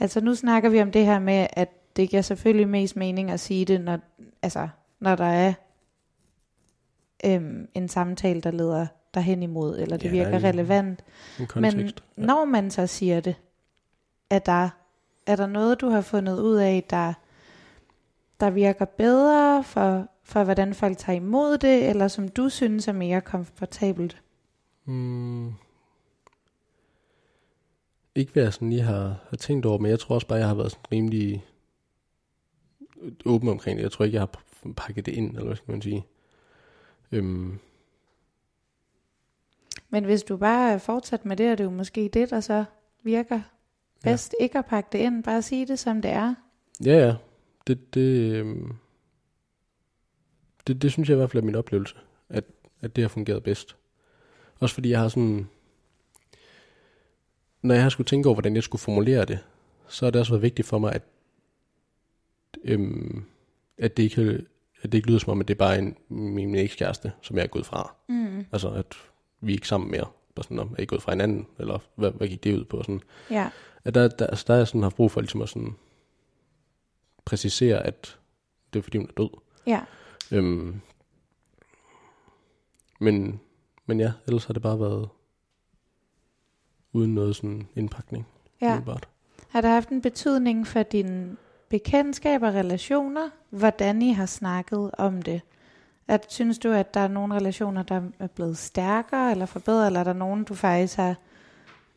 [0.00, 3.40] Altså nu snakker vi om det her med, at det giver selvfølgelig mest mening at
[3.40, 3.98] sige det, når,
[4.42, 4.68] altså,
[5.00, 5.52] når der er
[7.24, 11.00] øhm, en samtale, der leder derhen imod, eller det Ja, ja, virker en- relevant.
[11.40, 11.76] En kontekst.
[12.16, 13.34] Men når man så siger det,
[14.30, 14.68] er der,
[15.26, 17.12] er der noget, du har fundet ud af, der,
[18.40, 22.92] der virker bedre for, for, hvordan folk tager imod det, eller som du synes er
[22.92, 24.22] mere komfortabelt?
[24.84, 25.52] Mm.
[28.14, 30.48] Ikke hvad jeg sådan lige har, har tænkt over, men jeg tror også bare, jeg
[30.48, 31.44] har været sådan rimelig
[33.24, 33.82] åben omkring det.
[33.82, 34.40] Jeg tror ikke, jeg har
[34.76, 36.06] pakket det ind, eller hvad skal man sige.
[37.12, 37.58] Øhm,
[39.90, 42.64] Men hvis du bare fortsat med det, er det jo måske det, der så
[43.02, 43.40] virker
[44.02, 44.34] bedst.
[44.40, 44.42] Ja.
[44.44, 46.34] Ikke at pakke det ind, bare sige det, som det er.
[46.84, 47.14] ja, ja.
[47.68, 48.72] Det, det, øhm,
[50.66, 51.94] det, det synes jeg i hvert fald er min oplevelse,
[52.28, 52.44] at,
[52.80, 53.76] at det har fungeret bedst.
[54.58, 55.48] Også fordi jeg har sådan...
[57.62, 59.38] Når jeg har skulle tænke over, hvordan jeg skulle formulere det,
[59.88, 61.02] så har det også været vigtigt for mig, at,
[62.64, 63.24] øhm,
[63.78, 64.46] at, det ikke,
[64.82, 67.36] at det ikke lyder som om, at det er bare en, min, min ekskæreste, som
[67.36, 67.94] jeg er gået fra.
[68.08, 68.44] Mm.
[68.52, 68.94] Altså, at
[69.40, 70.06] vi er ikke sammen mere.
[70.34, 71.46] Bare sådan, om, er I gået fra hinanden?
[71.58, 72.82] Eller hvad, hvad gik det ud på?
[72.82, 73.00] Sådan.
[73.30, 73.50] Ja,
[73.84, 75.76] At der, der, altså, der har jeg sådan haft brug for ligesom at sådan
[77.28, 78.18] præcisere, at
[78.72, 79.30] det er fordi, hun er død.
[79.66, 79.80] ja.
[80.32, 80.80] Øhm,
[83.00, 83.40] men,
[83.86, 85.08] men ja, ellers har det bare været
[86.92, 88.26] uden noget sådan indpakning.
[88.60, 88.66] ja.
[88.66, 89.08] umiddelbart.
[89.48, 91.36] Har det haft en betydning for dine
[91.68, 95.40] bekendtskaber og relationer, hvordan I har snakket om det?
[96.08, 100.00] At, synes du, at der er nogle relationer, der er blevet stærkere eller forbedret, eller
[100.00, 101.16] er der nogen, du faktisk har,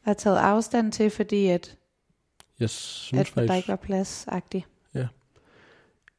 [0.01, 1.77] har taget afstand til, fordi at,
[2.59, 4.80] Jeg synes, at der faktisk, ikke var plads -agtigt?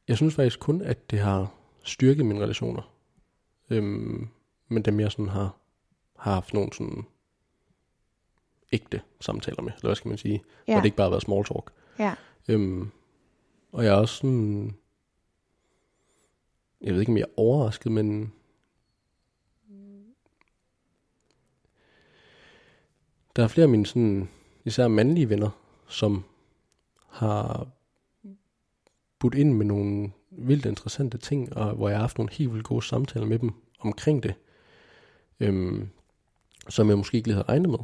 [0.07, 2.93] Jeg synes faktisk kun, at det har styrket mine relationer.
[3.69, 4.27] Øhm,
[4.67, 5.55] men dem jeg sådan har,
[6.19, 7.05] har haft nogle sådan
[8.71, 10.73] ægte samtaler med, eller hvad skal man sige, ja.
[10.73, 11.71] Hvor det ikke bare har været small talk.
[11.99, 12.15] ja,
[12.47, 12.91] Øhm,
[13.71, 14.75] og jeg er også sådan,
[16.81, 18.33] jeg ved ikke om jeg er overrasket, men
[23.35, 24.29] der er flere af mine sådan,
[24.65, 25.49] især mandlige venner,
[25.87, 26.23] som
[27.09, 27.67] har
[29.23, 32.67] budt ind med nogle vildt interessante ting, og hvor jeg har haft nogle helt vildt
[32.67, 34.33] gode samtaler med dem omkring det,
[35.39, 35.89] øhm,
[36.69, 37.79] som jeg måske ikke lige havde regnet med.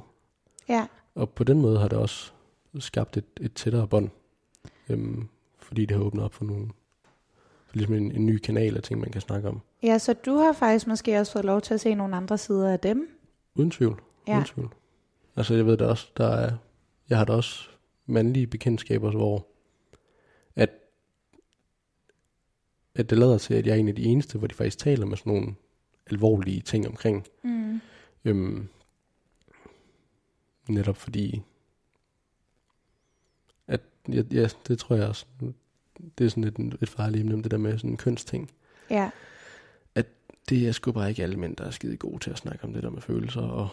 [0.70, 2.32] ja, Og på den måde har det også
[2.80, 4.10] skabt et, et tættere bånd,
[4.90, 5.28] øhm,
[5.60, 6.68] fordi det har åbnet op for nogle,
[7.68, 9.62] for ligesom en, en ny kanal af ting, man kan snakke om.
[9.84, 12.72] ja, så du har faktisk måske også fået lov til at se nogle andre sider
[12.72, 13.10] af dem?
[13.56, 14.02] Uden tvivl.
[14.28, 14.34] Ja.
[14.36, 14.70] Uden tvivl.
[15.36, 16.52] Altså jeg ved da også, der er,
[17.10, 17.70] jeg har da også
[18.06, 19.46] mandlige bekendtskaber, hvor
[20.56, 20.70] at,
[22.96, 25.06] at det lader til, at jeg er en af de eneste, hvor de faktisk taler
[25.06, 25.56] med sådan nogle
[26.12, 27.26] alvorlige ting omkring.
[27.44, 27.82] Mm.
[28.26, 28.68] Øhm,
[30.70, 31.42] netop fordi,
[33.68, 35.26] at ja, ja, det tror jeg også,
[36.18, 38.52] det er sådan et, et farligt emne, det der med sådan en kønsting.
[38.90, 39.10] Ja,
[40.50, 42.74] Det er sgu bare ikke alle mænd, der er skide gode til at snakke om
[42.74, 43.70] det der med følelser og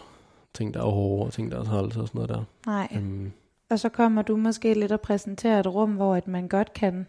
[0.55, 2.45] ting, der er hårde og ting, der er træls og sådan noget der.
[2.67, 2.89] nej.
[2.97, 3.33] Øhm,
[3.71, 7.07] Og så kommer du måske lidt at præsentere et rum, hvor at man godt kan.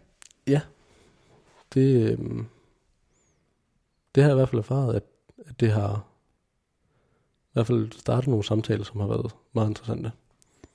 [1.73, 2.45] Det, øhm,
[4.15, 5.03] det har jeg i hvert fald erfaret, at,
[5.45, 6.08] at det har
[7.47, 10.12] i hvert fald startet nogle samtaler, som har været meget interessante.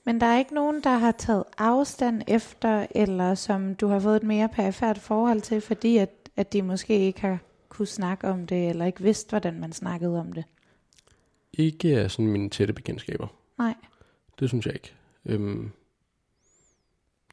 [0.05, 4.15] Men der er ikke nogen, der har taget afstand efter, eller som du har fået
[4.15, 8.47] et mere perifært forhold til, fordi at, at de måske ikke har kunne snakke om
[8.47, 10.43] det, eller ikke vidste, hvordan man snakkede om det?
[11.53, 13.27] Ikke af sådan mine tætte bekendtskaber.
[13.57, 13.75] Nej.
[14.39, 14.93] Det synes jeg ikke.
[15.25, 15.71] Øhm,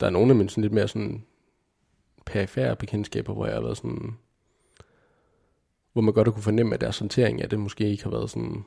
[0.00, 1.24] der er nogle af mine sådan lidt mere sådan
[2.26, 4.18] perifære bekendtskaber, hvor jeg har været sådan,
[5.92, 8.30] hvor man godt har kunne fornemme, at deres håndtering af det måske ikke har været
[8.30, 8.64] sådan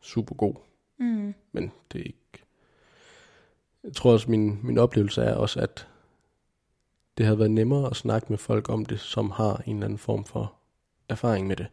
[0.00, 0.54] super god.
[0.98, 1.34] Mm.
[1.52, 2.20] Men det er ikke...
[3.84, 5.88] Jeg tror også, min, min oplevelse er også, at
[7.18, 9.98] det havde været nemmere at snakke med folk om det, som har en eller anden
[9.98, 10.54] form for
[11.08, 11.66] erfaring med det.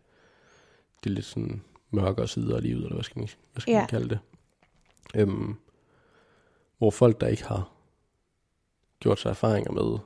[1.03, 3.79] Det er lidt sådan mørkere sider af livet, eller hvad skal man, hvad skal Ja.
[3.79, 4.19] man kalde det.
[5.15, 5.55] Øhm,
[6.77, 7.71] hvor folk, der ikke har
[8.99, 9.99] gjort sig erfaringer med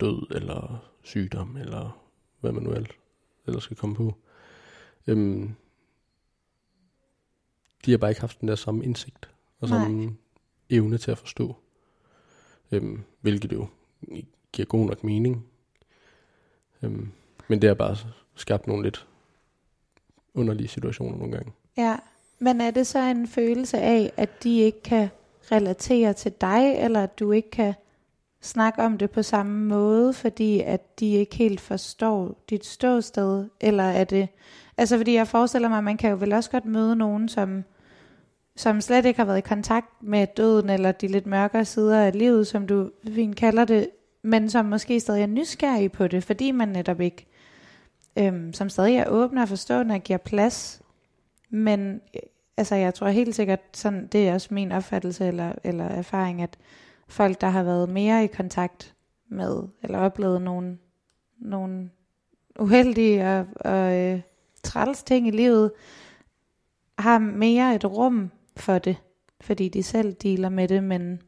[0.00, 2.00] død, eller sygdom, eller
[2.40, 2.94] hvad man nu ellers,
[3.46, 4.14] ellers skal komme på,
[5.06, 5.54] øhm,
[7.84, 9.78] de har bare ikke haft den der samme indsigt, og Nej.
[9.78, 10.16] samme
[10.70, 11.56] evne til at forstå.
[12.72, 13.66] Øhm, hvilket jo
[14.52, 15.46] giver god nok mening.
[16.82, 17.12] Øhm,
[17.48, 17.96] men det har bare
[18.34, 19.06] skabt nogle lidt
[20.34, 21.52] underlige situationer nogle gange.
[21.76, 21.96] Ja,
[22.38, 25.08] men er det så en følelse af, at de ikke kan
[25.52, 27.74] relatere til dig, eller at du ikke kan
[28.42, 33.84] snakke om det på samme måde, fordi at de ikke helt forstår dit ståsted, eller
[33.84, 34.28] er det,
[34.76, 37.64] altså fordi jeg forestiller mig, at man kan jo vel også godt møde nogen, som,
[38.56, 42.18] som slet ikke har været i kontakt med døden, eller de lidt mørkere sider af
[42.18, 43.88] livet, som du fint kalder det,
[44.22, 47.26] men som måske stadig er nysgerrig på det, fordi man netop ikke,
[48.18, 50.82] øhm, som stadig er åbne og forstående og giver plads.
[51.50, 52.20] Men øh,
[52.56, 56.58] altså, jeg tror helt sikkert, sådan, det er også min opfattelse eller, eller erfaring, at
[57.10, 58.94] folk, der har været mere i kontakt
[59.28, 60.78] med, eller oplevet nogle,
[61.38, 61.90] nogle
[62.58, 64.20] uheldige og, og øh,
[64.62, 65.72] træls ting i livet,
[66.98, 68.96] har mere et rum for det,
[69.40, 71.22] fordi de selv dealer med det, men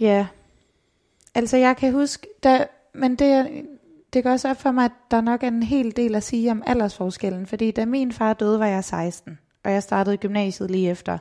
[0.00, 0.26] ja,
[1.34, 3.64] altså jeg kan huske, der, men det,
[4.12, 6.50] det går også op for mig, at der nok er en hel del at sige
[6.50, 10.90] om aldersforskellen, fordi da min far døde, var jeg 16, og jeg startede gymnasiet lige
[10.90, 11.18] efter.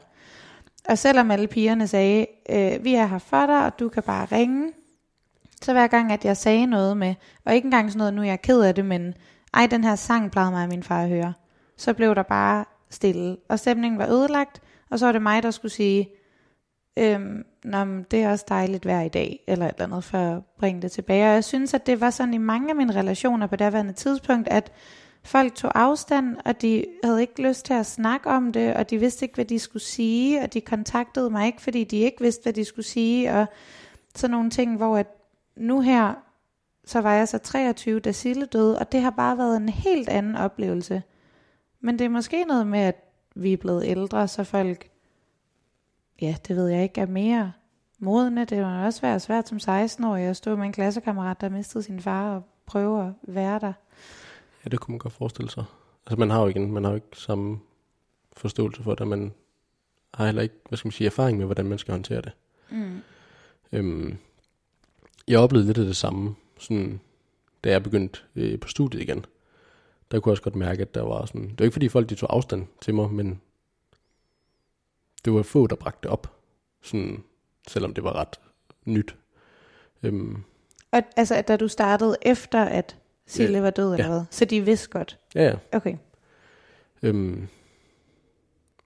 [0.89, 4.26] Og selvom alle pigerne sagde, øh, vi er her for dig, og du kan bare
[4.26, 4.72] ringe,
[5.62, 7.15] så hver gang, at jeg sagde noget med,
[7.46, 9.13] og ikke engang sådan noget, nu er jeg ked af det, men
[9.54, 11.34] ej, den her sang plejede mig min far at høre,
[11.78, 15.52] så blev der bare stille, og stemningen var ødelagt, og så var det mig, der
[15.52, 16.10] skulle sige,
[16.98, 20.17] øhm, Nå, men det er også dejligt vejr i dag, eller et eller andet, for
[20.17, 21.26] at bringe det tilbage.
[21.26, 24.48] Og jeg synes, at det var sådan i mange af mine relationer på daværende tidspunkt,
[24.48, 24.72] at
[25.23, 28.97] folk tog afstand, og de havde ikke lyst til at snakke om det, og de
[28.97, 32.43] vidste ikke, hvad de skulle sige, og de kontaktede mig ikke, fordi de ikke vidste,
[32.43, 33.45] hvad de skulle sige, og
[34.15, 35.07] sådan nogle ting, hvor at
[35.55, 36.13] nu her,
[36.86, 40.10] så var jeg så 23, da Sille døde, og det har bare været en helt
[40.10, 41.03] anden oplevelse.
[41.79, 43.05] Men det er måske noget med, at
[43.36, 44.91] vi er blevet ældre, så folk
[46.21, 47.51] ja, det ved jeg ikke, er mere
[47.99, 48.45] modne.
[48.45, 51.99] Det må også være svært som 16-årig at stå med en klassekammerat, der mistede sin
[51.99, 53.73] far og prøve at være der.
[54.63, 55.63] Ja, det kunne man godt forestille sig.
[56.06, 57.60] Altså man har jo igen, man har jo ikke samme
[58.34, 59.34] forståelse for det, man
[60.13, 62.32] har heller ikke, hvad skal man sige, erfaring med, hvordan man skal håndtere det.
[62.69, 63.02] Mm.
[63.71, 64.17] Øhm,
[65.28, 67.00] jeg oplevede lidt af det samme, sådan,
[67.63, 69.26] da jeg begyndte øh, på studiet igen.
[70.12, 72.10] Der kunne jeg også godt mærke, at der var sådan, det var ikke fordi folk
[72.10, 73.41] de tog afstand til mig, men
[75.26, 76.36] det var få, der bragte det op,
[76.82, 77.24] sådan,
[77.67, 78.39] selvom det var ret
[78.86, 79.15] nyt.
[80.04, 80.43] Øhm,
[80.91, 83.62] Og altså, da du startede efter, at Sille Ja.
[83.62, 84.12] var død, eller Ja.
[84.12, 84.23] hvad?
[84.31, 85.19] Så de vidste godt.
[85.36, 85.55] ja, ja.
[85.77, 85.97] Okay.
[87.03, 87.47] Øhm,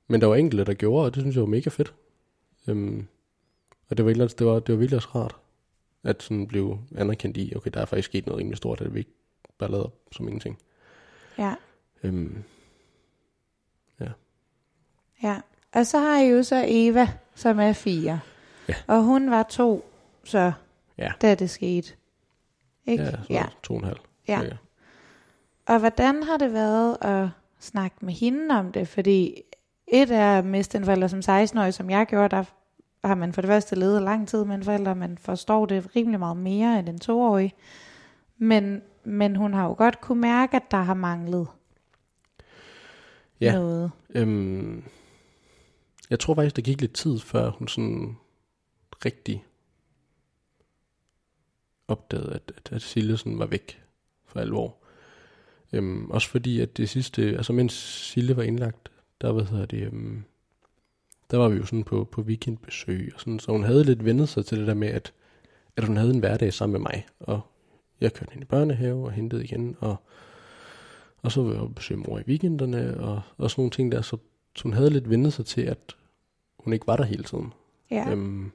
[0.07, 1.93] men der var enkelte, der gjorde, og det synes jeg var mega fedt.
[2.67, 3.07] Øhm,
[3.89, 5.35] og det var, andet- det var, det var virkelig også rart,
[6.03, 8.99] at sådan blev anerkendt i, okay, der er faktisk sket noget rimelig stort, at vi
[8.99, 9.11] ikke
[9.57, 10.57] bare lavet op som ingenting.
[11.37, 11.55] Ja.
[12.03, 12.43] Øhm,
[15.23, 15.39] Ja.
[15.73, 18.19] Og så har I jo så Eva, som er fire.
[18.69, 18.73] Ja.
[18.87, 19.85] Og hun var to,
[20.23, 20.51] så
[20.97, 21.11] Ja.
[21.21, 21.93] da det skete.
[22.85, 23.03] Ikke?
[23.03, 23.45] ja, så ja.
[23.63, 23.99] to og en halv.
[24.27, 24.39] Ja.
[24.41, 24.55] cirka.
[25.65, 28.87] Og hvordan har det været at snakke med hende om det?
[28.87, 29.41] Fordi
[29.87, 32.43] et er at miste en forælder som 16-årig, som jeg gjorde, der
[33.03, 36.19] har man for det første levet lang tid med en forælder, man forstår det rimelig
[36.19, 37.53] meget mere end en toårig.
[38.37, 41.47] Men, men hun har jo godt kunne mærke, at der har manglet
[43.41, 43.53] Ja.
[43.53, 43.91] noget.
[44.09, 44.83] Øhm,
[46.09, 48.17] jeg tror faktisk, der gik lidt tid, før hun sådan
[49.05, 49.45] rigtig
[51.87, 53.84] opdagede, at, at, at Sille sådan var væk
[54.35, 54.77] for alvor.
[55.73, 57.73] Øhm, også fordi, at det sidste, altså mens
[58.13, 60.23] Sille var indlagt, der, hvad hedder det, øhm,
[61.31, 64.29] der var vi jo sådan på, på weekendbesøg, og sådan, så hun havde lidt vendet
[64.29, 65.13] sig til det der med, at,
[65.75, 67.41] at hun havde en hverdag sammen med mig, og
[68.01, 69.95] jeg kørte hende i børnehave og hentede igen, og,
[71.21, 74.17] og så var jeg besøge mor i weekenderne, og, og sådan nogle ting der, så,
[74.55, 75.95] så hun havde lidt vendet sig til, at
[76.59, 77.53] hun ikke var der hele tiden.
[77.91, 78.11] Ja.
[78.11, 78.51] Øhm,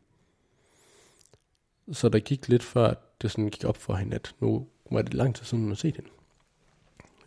[1.92, 5.02] så der gik lidt før, at det sådan gik op for hende, at nu var
[5.02, 6.10] det lang tid siden, hun havde set hende.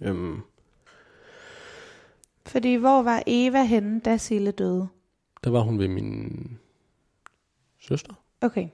[0.02, 0.42] Øhm,
[2.46, 4.88] Fordi hvor var Eva henne, da Sille døde?
[5.44, 6.60] der var hun ved min
[7.80, 8.14] søster.
[8.42, 8.68] Okay.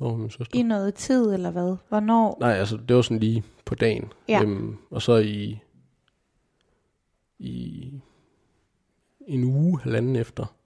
[0.00, 0.58] Der var hun min søster.
[0.58, 1.76] I noget tid, eller hvad?
[1.88, 2.36] Hvornår?
[2.40, 4.12] Nej, altså det var sådan lige på dagen.
[4.28, 4.42] Ja.
[4.42, 5.58] Øhm, og så i,
[7.38, 7.92] i
[9.26, 10.56] en uge, halvanden efter,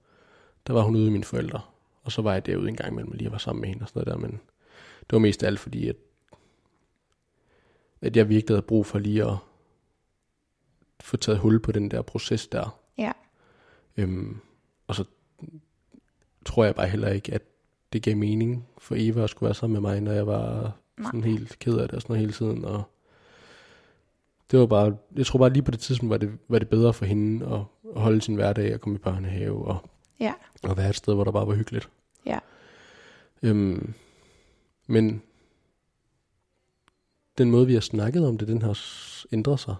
[0.66, 1.60] der var hun ude med mine forældre.
[2.02, 3.88] Og så var jeg derude en gang imellem og lige var sammen med hende og
[3.88, 4.28] sådan noget der.
[4.28, 4.40] Men
[5.00, 5.96] det var mest alt fordi, at,
[8.04, 9.36] at jeg virkelig havde brug for lige at
[11.00, 12.80] få taget hul på den der proces der.
[12.98, 13.12] Ja.
[13.96, 14.40] Øhm,
[14.86, 15.04] og så
[16.46, 17.42] tror jeg bare heller ikke, at
[17.92, 21.06] det gav mening for Eva at skulle være sammen med mig, når jeg var Nej.
[21.06, 22.64] sådan helt ked af det og sådan noget hele tiden.
[22.64, 22.82] Og
[24.50, 26.92] det var bare, jeg tror bare lige på det tidspunkt var det, var det bedre
[26.92, 27.60] for hende at,
[27.96, 29.90] at holde sin hverdag og komme i børnehave og,
[30.20, 30.32] Ja.
[30.62, 31.88] og være et sted, hvor der bare var hyggeligt.
[32.26, 32.38] Ja.
[33.42, 33.94] Øhm,
[34.86, 35.22] men
[37.38, 38.78] den måde, vi har snakket om det, den har
[39.32, 39.76] ændret sig.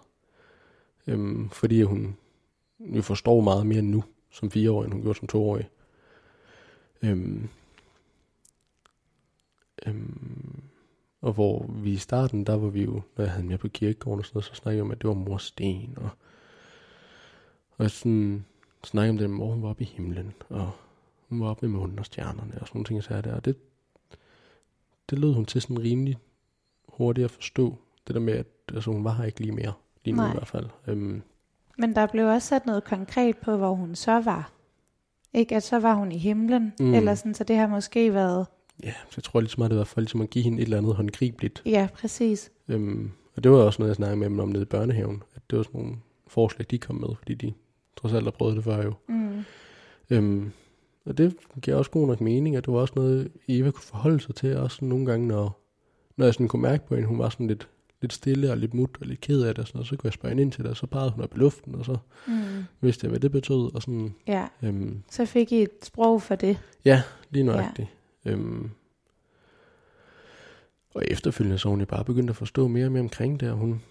[1.07, 2.17] Øhm, fordi hun
[2.81, 5.69] jo forstår meget mere nu, som fireårig, end hun gjorde som toårig.
[7.03, 7.49] Øhm,
[9.87, 10.63] øhm,
[11.21, 14.19] og hvor vi i starten, der var vi jo, når jeg havde med på kirkegården
[14.19, 16.11] og sådan noget, så snakkede jeg om, at det var morsten, og,
[17.79, 18.45] og sådan
[18.85, 20.71] snakkede om det, hvor hun var oppe i himlen, og
[21.29, 23.35] hun var oppe med månen og stjernerne, og sådan nogle ting, så der.
[23.35, 23.57] Og det,
[25.11, 26.19] det lød hun til sådan rimelig
[26.89, 29.73] hurtigt at forstå, det der med, at altså, hun var her ikke lige mere,
[30.05, 30.31] lige nu Nej.
[30.31, 30.67] i hvert fald.
[30.87, 31.23] Øhm,
[31.79, 34.53] Men der blev også sat noget konkret på, hvor hun så var.
[35.35, 36.95] Ikke, at så var hun i himlen, Mm.
[36.95, 38.47] eller sådan, så det har måske været,
[38.83, 40.63] ja, så jeg tror lige så meget, det var for ligesom at give hende et
[40.65, 41.63] eller andet håndgribeligt.
[41.67, 42.51] ja, præcis.
[42.69, 45.43] Øhm, og det var også noget, jeg snakkede med dem om nede i børnehaven, at
[45.51, 47.53] det var sådan nogle forslag, de kom med, fordi de
[47.97, 48.93] trods alt har prøvet det før jo.
[49.09, 49.45] Mm.
[50.11, 50.53] Øhm,
[51.07, 54.21] og det giver også god nok mening, at det var også noget, Eva kunne forholde
[54.21, 55.61] sig til, også nogle gange, når,
[56.17, 57.69] når jeg sådan kunne mærke på hende, hun var sådan lidt,
[58.01, 60.07] lidt stille og lidt mut og lidt ked af det, og sådan, og så kunne
[60.09, 61.97] jeg spørge hende ind til det, og så pegede hun op i luften, og så
[62.27, 62.65] Mm.
[62.81, 66.35] vidste jeg, hvad det betød, og sådan, Ja, øhm, så fik I et sprog for
[66.35, 66.59] det.
[66.85, 67.89] ja, lige nøjagtigt.
[68.25, 68.31] Ja.
[68.31, 68.71] Øhm,
[70.95, 73.57] og efterfølgende så hun jo bare begyndt at forstå mere og mere omkring det, og
[73.57, 73.83] hun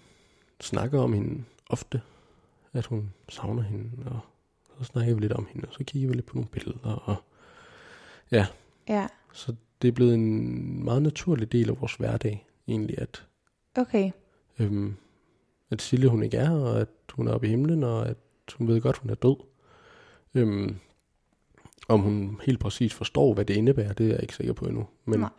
[0.60, 2.00] snakker om hende ofte,
[2.72, 4.20] at hun savner hende, og
[4.78, 7.16] så snakker vi lidt om hende, og så kigger vi lidt på nogle billeder, og
[8.32, 8.46] Ja,
[9.32, 13.26] Så det er blevet en meget naturlig del af vores hverdag, egentlig, at,
[13.78, 14.10] okay.
[14.58, 14.94] øhm,
[15.70, 18.16] at Sille hun ikke er her, og at hun er oppe i himlen, og at
[18.58, 19.36] hun ved godt, hun er død.
[20.34, 20.76] Øhm,
[21.88, 24.86] om hun helt præcis forstår, hvad det indebærer, det er jeg ikke sikker på endnu.
[25.04, 25.30] Men Nej.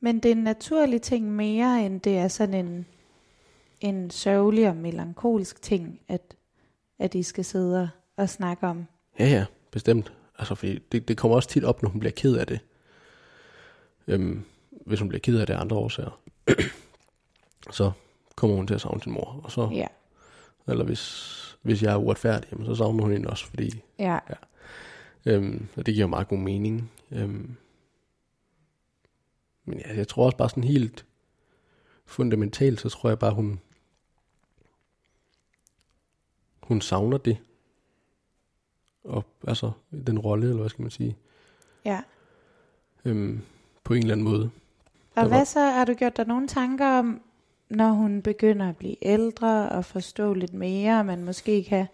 [0.00, 2.86] Men det er en naturlig ting mere, end det er sådan en,
[3.80, 6.36] en sørgelig og melankolsk ting, at,
[6.98, 8.86] at I skal sidde og- og snakke om.
[9.18, 10.12] ja, ja, bestemt.
[10.38, 12.60] Altså, fordi det, det kommer også tit op, når hun bliver ked af det.
[14.06, 16.20] Øhm, hvis hun bliver ked af det af andre årsager,
[17.78, 17.92] så
[18.36, 19.40] kommer hun til at savne sin mor.
[19.44, 19.86] Og så, Ja,
[20.68, 24.18] Eller hvis, hvis jeg er uretfærdig, jamen, så savner hun hende også, fordi ja,
[25.26, 26.92] Øhm, og det giver meget god mening.
[27.10, 27.56] Øhm,
[29.64, 31.06] men ja, jeg tror også bare sådan helt
[32.06, 33.60] fundamentalt, så tror jeg bare, hun
[36.62, 37.38] hun savner det.
[39.04, 39.70] Og altså,
[40.06, 41.16] den rolle, eller hvad skal man sige,
[41.84, 42.00] ja.
[43.04, 43.40] øhm,
[43.84, 44.42] på en eller anden måde.
[44.44, 44.50] Og
[45.14, 47.20] Der var- hvad så, har du gjort dig nogle tanker om,
[47.68, 51.86] når hun begynder at blive ældre og forstå lidt mere, og man måske kan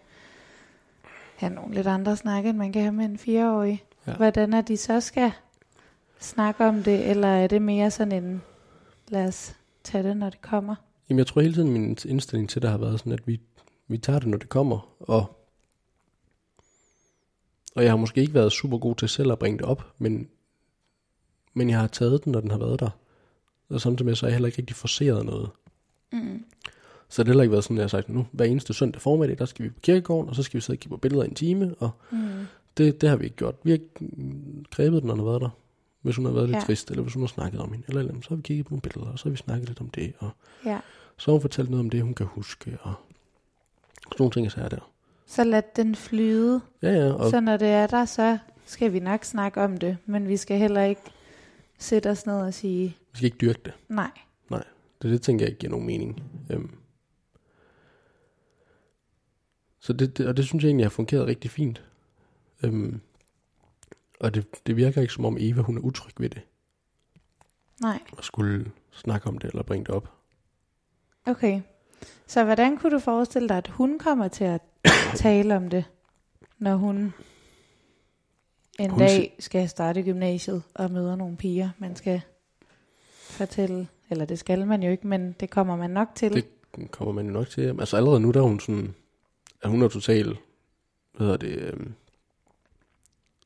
[1.35, 3.83] have nogle lidt andre snakke, end man kan have med en fireårig.
[4.07, 4.13] Ja.
[4.15, 5.31] Hvordan er de så skal
[6.19, 8.41] snakke om det, eller er det mere sådan en,
[9.07, 10.75] lad os tage det, når det kommer?
[11.09, 13.39] Jamen, jeg tror hele tiden, min indstilling til det har været sådan, at vi,
[13.87, 15.40] vi tager det, når det kommer, og
[17.75, 20.27] og jeg har måske ikke været super god til selv at bringe det op, men,
[21.53, 22.89] men jeg har taget den, når den har været der.
[23.69, 25.49] Og samtidig med, så har jeg heller ikke rigtig forseret noget.
[26.11, 26.45] Mm.
[27.09, 29.01] Så det har heller ikke været sådan, at jeg har sagt, nu hver eneste søndag
[29.01, 31.23] formiddag, der skal vi på kirkegården, og så skal vi sidde og kigge på billeder
[31.23, 32.17] i en time, og Mm.
[32.77, 33.55] det, det har vi ikke gjort.
[33.63, 35.49] Vi har mm, grebet den, når den har været der.
[36.01, 36.61] Hvis hun har været lidt Ja.
[36.61, 38.69] trist, eller hvis hun har snakket om hende, eller, eller så har vi kigget på
[38.69, 40.29] nogle billeder, og så har vi snakket lidt om det, og
[40.65, 40.79] Ja.
[41.17, 42.93] så har hun fortalt noget om det, hun kan huske, og
[44.03, 44.90] sådan nogle ting, så er der.
[45.31, 46.61] Så lad den flyde.
[46.81, 49.97] Ja, ja, og Så når det er der, så skal vi nok snakke om det.
[50.05, 51.01] Men vi skal heller ikke
[51.77, 53.73] sætte os ned og sige, vi skal ikke dyrke det.
[53.89, 54.11] nej.
[55.01, 56.23] Det, det tænker jeg ikke giver nogen mening.
[56.51, 56.75] Øhm.
[59.79, 61.83] Så det, det, og det synes jeg egentlig har fungeret rigtig fint.
[62.63, 63.01] Øhm.
[64.19, 66.41] Og det, det virker ikke som om Eva, hun er utryg ved det,
[67.81, 67.99] Nej.
[68.11, 70.13] og skulle snakke om det, eller bringe det op.
[71.25, 71.61] Okay.
[72.27, 74.61] Så hvordan kunne du forestille dig, at hun kommer til at
[75.15, 75.85] tale om det?
[76.61, 77.13] når hun
[78.79, 82.21] en Hun dag skal starte gymnasiet og møder nogle piger, man skal
[83.11, 86.33] fortælle, eller det skal man jo ikke, men det kommer man nok til.
[86.33, 87.61] Det kommer man jo nok til.
[87.79, 88.95] Altså allerede nu, der er hun sådan,
[89.61, 90.37] at hun er total,
[91.13, 91.93] hvad hedder det, øhm,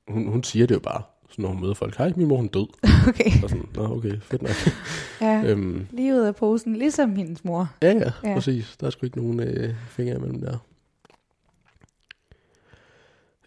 [0.08, 1.04] hun, hun siger det jo bare,
[1.36, 2.68] så når hun møder folk, hej, min mor hun død.
[3.10, 4.52] Okay, Og sådan, nå okay, fedt nok.
[5.22, 7.74] ja, øhm, lige ud af posen, ligesom hendes mor.
[7.82, 8.30] ja, ja, Ja.
[8.30, 8.78] ja, præcis.
[8.80, 10.58] Der er sgu ikke nogen øh, fingre imellem der.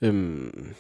[0.03, 0.74] Øhm,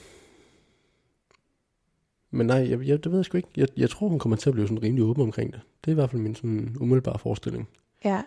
[2.30, 3.48] men nej, jeg, jeg, det ved jeg sgu ikke.
[3.56, 5.60] Jeg, jeg tror, hun kommer til at blive sådan rimelig åben omkring det.
[5.84, 7.68] Det er i hvert fald min sådan umiddelbare forestilling.
[8.04, 8.22] Ja,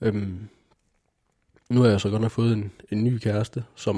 [0.00, 0.48] Øhm,
[1.70, 3.96] nu har jeg så godt nok fået en, en ny kæreste, som,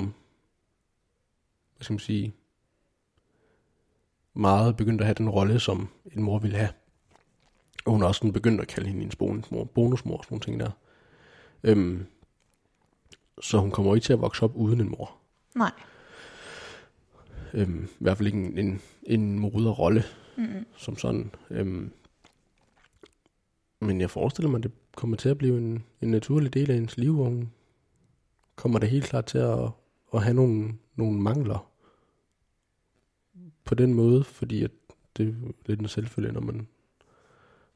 [1.76, 2.34] hvad skal man sige,
[4.35, 6.68] meget begyndt at have den rolle, som en mor ville have.
[7.85, 10.45] Og hun har også sådan begyndt at kalde hende en bonusmor, bonusmor og sådan nogle
[10.45, 10.70] ting der.
[11.64, 12.07] Øhm,
[13.43, 15.16] så hun kommer ikke til at vokse op uden en mor.
[15.55, 15.72] nej.
[17.55, 20.05] Øhm, I hvert fald ikke en, en, en moderrolle
[20.37, 20.64] Mm-mm.
[20.76, 21.30] som sådan.
[21.51, 21.93] Øhm,
[23.80, 26.74] men jeg forestiller mig, at det kommer til at blive en, en naturlig del af
[26.76, 27.51] hendes liv, hvor hun
[28.57, 29.59] kommer det helt klart til at,
[30.14, 31.70] at have nogle, nogle mangler
[33.65, 34.71] på den måde, fordi at
[35.17, 36.69] det er lidt en selvfølge, når man,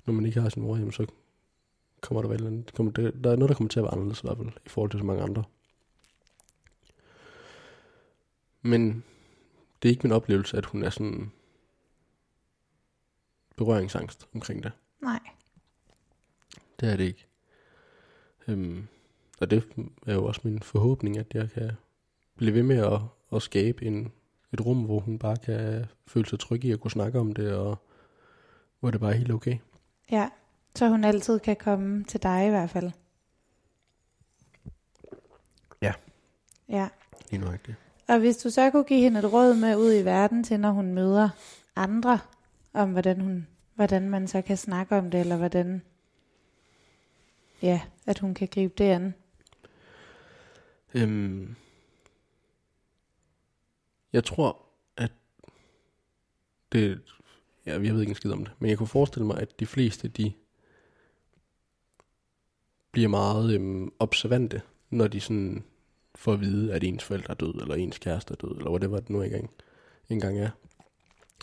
[0.07, 1.07] når man ikke har sin mor hjemme, så
[2.01, 4.21] kommer der, vel en, kommer der, der er noget, der kommer til at være anderledes
[4.21, 5.45] i hvert fald, i forhold til så mange andre.
[8.63, 9.05] Men
[9.83, 11.33] det er ikke min oplevelse, at hun er sådan
[13.57, 14.73] berøringsangst omkring det.
[15.01, 15.21] Nej.
[16.81, 17.27] Det er det ikke.
[18.49, 18.87] Øhm,
[19.41, 19.65] og det
[20.07, 21.71] er jo også min forhåbning, at jeg kan
[22.37, 23.01] blive ved med at,
[23.33, 24.13] at skabe en,
[24.53, 27.53] et rum, hvor hun bare kan føle sig tryg i at kunne snakke om det,
[27.55, 27.79] og
[28.81, 29.59] hvor det bare er helt okay.
[30.11, 30.29] Ja,
[30.75, 32.91] så hun altid kan komme til dig i hvert fald.
[35.83, 35.93] Ja.
[36.69, 36.89] Ja.
[37.31, 37.75] Lige nok det.
[38.09, 40.71] Og hvis du så kunne give hende et råd med ud i verden til, når
[40.71, 41.29] hun møder
[41.77, 42.19] andre,
[42.73, 45.83] om hvordan, hun, hvordan man så kan snakke om det, eller hvordan,
[47.63, 49.15] ja, at hun kan gribe det an.
[50.95, 51.57] Øhm,
[54.19, 54.67] jeg tror,
[54.97, 55.13] at
[56.73, 57.01] det,
[57.67, 59.67] ja, jeg ved ikke en skid om det, men jeg kunne forestille mig, at de
[59.67, 60.33] fleste, de
[62.93, 65.65] bliver meget øhm, observante, når de sådan
[66.15, 68.81] får at vide, at ens forældre er død, eller ens kæreste er død, eller hvad
[68.81, 69.51] det var, det nu engang,
[70.09, 70.51] engang er.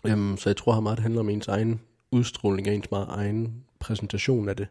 [0.08, 3.08] Øhm, så jeg tror, at meget det handler om ens egen udstråling, og ens meget
[3.10, 4.68] egen præsentation af det,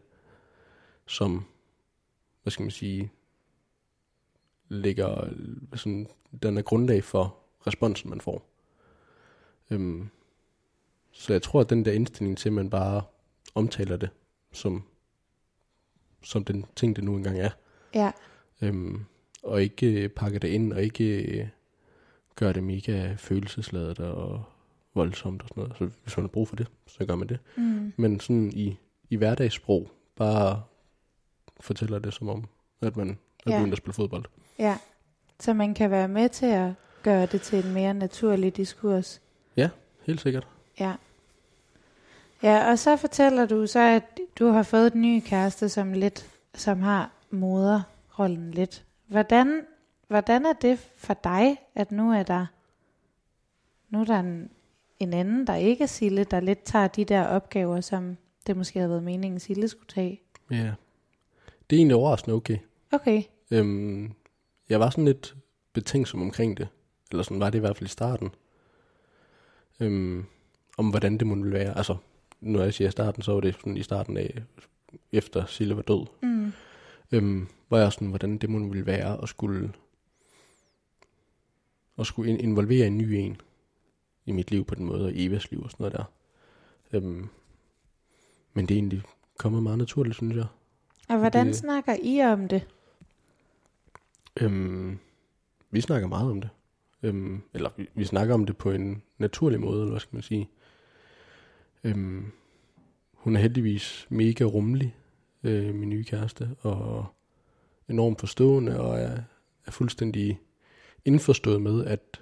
[1.07, 1.45] som,
[2.43, 3.11] hvad skal man sige,
[4.69, 5.29] ligger
[5.75, 6.07] sådan,
[6.43, 8.45] den er grundlag for responsen, man får.
[9.69, 10.09] Øhm,
[11.11, 13.01] så jeg tror, at den der indstilling til, at man bare
[13.55, 14.09] omtaler det
[14.51, 14.83] som,
[16.23, 17.49] som den ting, det nu engang er,
[17.93, 18.11] Ja,
[18.61, 19.05] øhm,
[19.43, 21.47] og ikke øh, pakke det ind, og ikke øh,
[22.35, 24.43] gøre det mega følelsesladet og
[24.93, 25.77] voldsomt og sådan noget.
[25.77, 27.39] Så hvis man har brug for det, så gør man det.
[27.57, 27.93] mm.
[27.97, 28.77] Men sådan i,
[29.09, 30.63] i hverdagssprog, bare
[31.59, 32.45] fortæller det som om,
[32.81, 33.09] at man
[33.45, 33.57] er Ja.
[33.57, 34.25] begyndt at spille fodbold.
[34.59, 34.77] ja.
[35.39, 36.73] Så man kan være med til at
[37.05, 39.21] gøre det til en mere naturlig diskurs.
[40.05, 40.47] Helt sikkert.
[40.79, 40.93] Ja.
[42.43, 46.29] Ja, og så fortæller du så, at du har fået en ny kæreste, som lidt,
[46.53, 48.85] som har moderrollen lidt.
[49.07, 49.61] Hvordan,
[50.07, 52.45] hvordan er det for dig, at nu er der,
[53.89, 54.49] nu er der en,
[54.99, 58.79] en anden, der ikke er Sille, der lidt tager de der opgaver, som det måske
[58.79, 60.21] havde været meningen, Sille skulle tage?
[60.51, 60.73] Ja.
[61.69, 62.57] Det er egentlig overraskende okay.
[62.91, 64.13] Okay, Øhm,
[64.69, 65.35] jeg var sådan lidt
[65.73, 66.67] betænksom omkring det.
[67.11, 68.29] Eller sådan var det i hvert fald i starten.
[69.79, 70.25] Øhm,
[70.77, 71.77] om hvordan det måtte være.
[71.77, 71.95] Altså,
[72.41, 74.43] når jeg siger starten, så var det sådan i starten af,
[75.11, 76.05] efter Sille var død.
[76.23, 76.51] mm.
[77.11, 79.73] Øhm, var jeg sådan, hvordan det måtte ville være at skulle,
[81.97, 83.41] at skulle in- involvere en ny en
[84.25, 86.03] i mit liv på den måde, og Evas liv og sådan noget der.
[86.93, 87.27] Øhm,
[88.53, 89.01] men det er egentlig
[89.37, 90.45] kommet meget naturligt, synes jeg.
[91.09, 92.67] og hvordan Det- snakker I om det?
[94.41, 94.99] Øhm,
[95.71, 96.49] vi snakker meget om det.
[97.05, 100.23] Øhm, eller vi, vi snakker om det på en naturlig måde, eller hvad skal man
[100.23, 100.49] sige.
[101.83, 102.31] Øhm,
[103.13, 104.95] hun er heldigvis mega rummelig,
[105.43, 107.05] øh, min nye kæreste, og
[107.89, 109.21] enormt forstående, og er,
[109.65, 110.39] er fuldstændig
[111.05, 112.21] indforstået med, at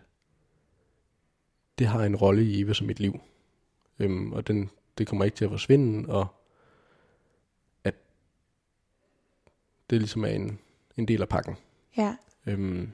[1.79, 3.19] det har en rolle i Eva som mit liv.
[3.99, 6.27] Øhm, og den, det kommer ikke til at forsvinde, og
[7.83, 7.95] at
[9.89, 10.59] det ligesom er en,
[10.97, 11.55] en del af pakken.
[11.97, 12.15] Ja,
[12.45, 12.91] Øhm,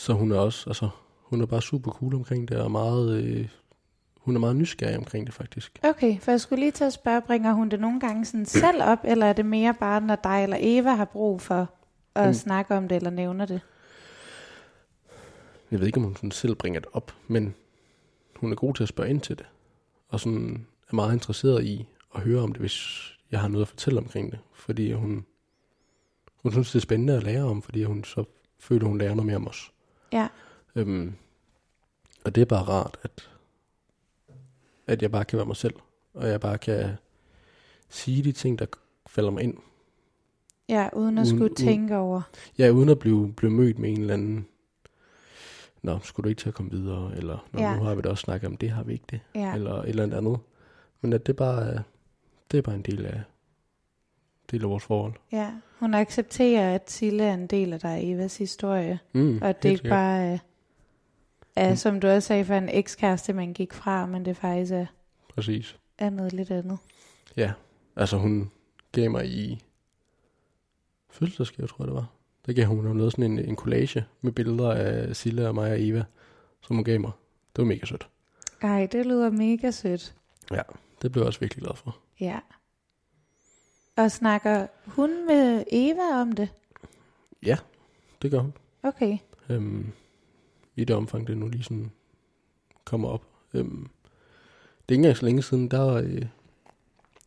[0.00, 0.88] så hun er også, altså,
[1.22, 3.48] hun er bare super cool omkring det, og meget, øh,
[4.20, 5.80] hun er meget nysgerrig omkring det faktisk.
[5.84, 8.82] okay, for jeg skulle lige til at spørge, bringer hun det nogle gange sådan selv
[8.82, 11.70] op, eller er det mere bare, når dig eller Eva har brug for
[12.14, 13.60] at Jamen- snakke om det, eller nævner det.
[15.70, 17.54] Jeg ved ikke, om hun sådan selv bringer det op, men
[18.36, 19.46] hun er god til at spørge ind til det.
[20.08, 23.68] Og sådan er meget interesseret i at høre om det, hvis jeg har noget at
[23.68, 24.38] fortælle omkring det.
[24.52, 25.24] Fordi hun,
[26.42, 28.24] hun synes, det er spændende at lære om, fordi hun så
[28.58, 29.72] føler, hun lærer noget mere om os.
[30.12, 30.28] Ja,
[30.74, 31.12] Øhm,
[32.24, 33.28] og det er bare rart, at,
[34.86, 35.74] at jeg bare kan være mig selv.
[36.14, 36.90] Og jeg bare kan
[37.88, 38.66] sige de ting, der
[39.06, 39.56] falder mig ind.
[40.68, 42.22] ja uden at Uden- skulle uden- tænke over.
[42.58, 44.46] Ja, uden at blive, blive mødt med en eller anden,
[45.82, 47.16] Nå, skulle du ikke til at komme videre?
[47.16, 47.76] Eller, Nå, Ja.
[47.76, 49.20] nu har vi da også snakket om det, har vi ikke det?
[49.34, 50.38] Ja, Eller et eller andet andet.
[51.00, 51.82] Men at det bare
[52.50, 53.22] det er bare en del af,
[54.50, 55.12] del af vores forhold.
[55.32, 55.50] ja.
[55.78, 58.98] Hun accepterer, at Sille er en del af dig, Evas historie.
[59.12, 59.90] Mm, Og at det ikke sikkert.
[59.90, 60.38] bare er,
[61.56, 61.76] er Mm.
[61.76, 64.86] som du også sagde, for en ekskæreste, man gik fra, men det faktisk er,
[65.34, 65.76] Præcis.
[65.98, 66.78] er noget lidt andet.
[67.36, 67.52] Ja,
[67.96, 68.50] altså hun
[68.92, 69.62] gav mig i
[71.10, 72.06] fødselsdagsgave, tror jeg det var.
[72.46, 75.82] Der gav hun noget sådan en, en collage med billeder af Silla og mig og
[75.82, 76.04] Eva,
[76.60, 77.10] som hun gav mig.
[77.56, 78.08] Det var mega sødt.
[78.62, 80.14] Ej, det lyder mega sødt.
[80.50, 80.62] Ja,
[81.02, 81.98] det blev jeg også virkelig glad for.
[82.20, 82.38] Ja.
[84.00, 86.48] Og snakker hun med Eva om det?
[87.42, 87.56] Ja,
[88.22, 88.52] det gør hun.
[88.82, 89.18] Okay.
[89.48, 89.92] Øhm,
[90.76, 91.90] I det omfang, det nu lige sådan
[92.84, 93.26] kommer op.
[93.54, 93.88] Øhm,
[94.88, 96.26] det er ikke engang så længe siden, der øh,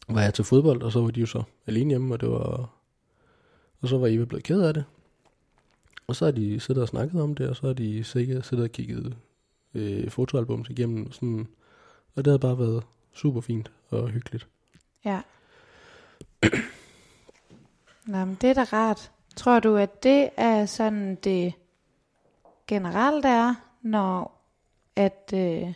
[0.08, 2.70] var jeg til fodbold, og så var de jo så alene hjemme, og det var...
[3.82, 4.86] Og så var Eva blevet ked af det.
[6.08, 8.64] Og så har de siddet og snakket om det, og så har de sikkert siddet
[8.64, 9.18] og kigget
[9.74, 11.12] øh, fotoalbums igennem.
[11.12, 11.48] Sådan,
[12.16, 14.48] og det har bare været super fint og hyggeligt.
[15.06, 15.22] Ja.
[18.06, 19.12] Nå, men det er da rart.
[19.36, 21.54] Tror du, at det er sådan, det
[22.68, 24.42] generelt er, når
[24.96, 25.74] at, øh,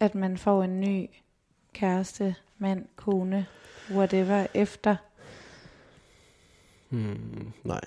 [0.00, 1.10] at man får en ny
[1.72, 3.46] kæreste, mand, kone,
[3.90, 4.96] whatever, efter?
[6.88, 7.80] Hmm, nej,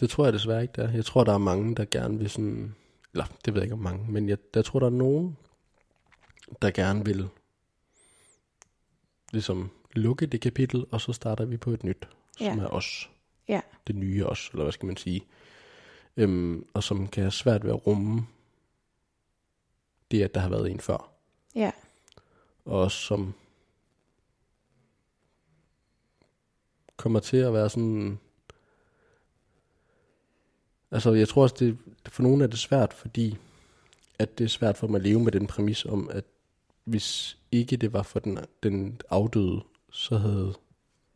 [0.00, 0.90] det tror jeg desværre ikke, der.
[0.90, 2.74] Jeg tror, der er mange, der gerne vil sådan...
[3.12, 5.36] Eller, det ved jeg ikke om mange, men jeg, jeg tror, der er nogen,
[6.62, 7.28] der gerne vil
[9.32, 12.62] ligesom lukke det kapitel, og så starter vi på et nyt, som Ja.
[12.64, 13.10] er os.
[13.48, 13.60] Ja.
[13.86, 15.24] Det nye os, eller hvad skal man sige.
[16.16, 18.26] Øhm, og som kan have svært ved at rumme
[20.10, 21.10] det, at der har været en før.
[21.54, 21.70] Ja,
[22.64, 23.34] Og som
[26.96, 28.18] kommer til at være sådan...
[30.90, 33.36] Altså, jeg tror også, det, for nogle er det svært, fordi
[34.18, 36.24] at det er svært for dem at leve med den præmis om, at
[36.84, 40.54] hvis ikke det var for den, den afdøde, så havde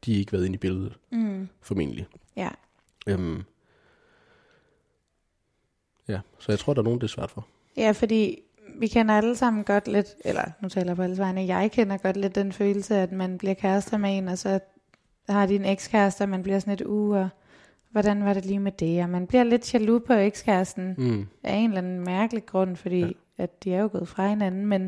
[0.04, 2.06] de ikke været inde i billedet, mm, formentlig.
[2.36, 2.48] ja,
[3.06, 3.42] Øhm,
[6.08, 7.46] ja, så jeg tror, der er nogen, det er svært for.
[7.76, 8.38] ja, fordi
[8.78, 11.96] vi kender alle sammen godt lidt, eller nu taler jeg på alles vegne, jeg kender
[11.96, 14.60] godt lidt den følelse, at man bliver kærester med en, og så
[15.28, 17.28] har de en ekskæreste, og man bliver sådan lidt, uh, og
[17.90, 19.02] hvordan var det lige med det?
[19.02, 23.00] Og man bliver lidt jaloux på ekskæresten, Mm, af en eller anden mærkelig grund, fordi
[23.00, 23.10] ja.
[23.36, 24.82] at de er jo gået fra hinanden, men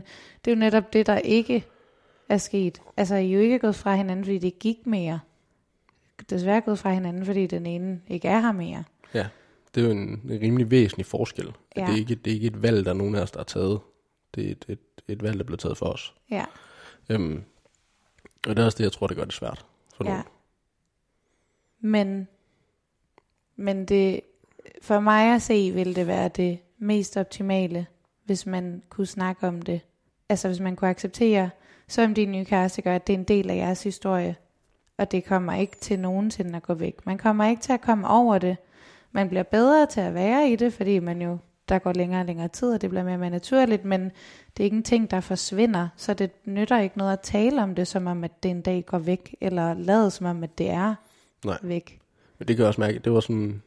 [0.45, 1.64] det er jo netop det, der ikke
[2.33, 2.83] er sket.
[2.97, 5.20] Altså, I er jo ikke gået fra hinanden, fordi det gik mere.
[6.30, 8.85] Desværre gået fra hinanden, fordi den ene ikke er her mere.
[9.74, 11.53] det er jo en, rimelig væsentlig forskel.
[11.76, 11.80] Ja.
[11.80, 11.87] Ja.
[11.87, 13.45] Det, er ikke, det er ikke et valg, der er nogen af os, der har
[13.45, 13.80] taget.
[14.35, 14.78] Det er et, et,
[15.09, 16.14] et valg, der bliver taget for os.
[16.30, 16.45] Ja,
[17.11, 17.43] Øhm,
[18.47, 20.11] og det er også det, jeg tror, det gør det svært for ja.
[20.11, 20.24] nogen.
[21.80, 22.28] Men,
[23.57, 24.20] men det,
[24.83, 27.87] for mig at se, vil det være det mest optimale,
[28.24, 29.80] hvis man kunne snakke om det.
[30.28, 31.51] Altså hvis man kunne acceptere,
[31.93, 34.36] som din nye kæreste gør, at det er en del af jeres historie.
[34.99, 37.07] Og det kommer ikke til nogensinde at gå væk.
[37.07, 38.57] Man kommer ikke til at komme over det.
[39.12, 41.38] Man bliver bedre til at være i det, fordi man jo,
[41.68, 44.05] der går længere og længere tid, og det bliver mere og mere naturligt, men
[44.57, 47.74] det er ikke en ting, der forsvinder, så det nytter ikke noget at tale om
[47.74, 50.70] det, som om, at det en dag går væk, eller lade som om, at det
[50.70, 50.95] er
[51.45, 51.59] Nej.
[51.62, 52.01] væk.
[52.38, 53.62] Men det kan jeg også mærke, det var sådan,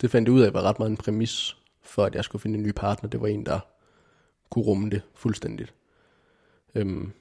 [0.00, 2.58] det fandt jeg ud af, var ret meget en præmis for, at jeg skulle finde
[2.58, 3.10] en ny partner.
[3.10, 3.60] Det var en, der
[4.50, 5.74] kunne rumme det fuldstændigt.
[6.74, 7.12] Øhm,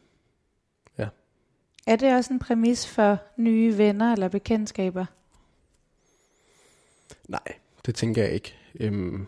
[1.87, 5.05] Er det også en præmis for nye venner eller bekendtskaber?
[7.27, 8.55] nej, det tænker jeg ikke.
[8.79, 9.25] Øhm,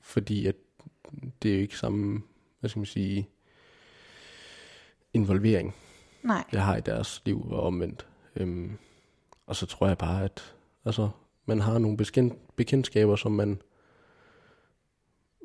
[0.00, 0.54] fordi at
[1.42, 2.22] det er jo ikke samme,
[2.60, 3.28] hvad skal man sige,
[5.14, 5.74] involvering,
[6.22, 6.44] Nej.
[6.52, 8.06] jeg har i deres liv og omvendt.
[8.36, 8.78] Øhm,
[9.46, 10.54] og så tror jeg bare, at
[10.84, 11.10] altså,
[11.46, 13.62] man har nogle bekendt, bekendtskaber, som man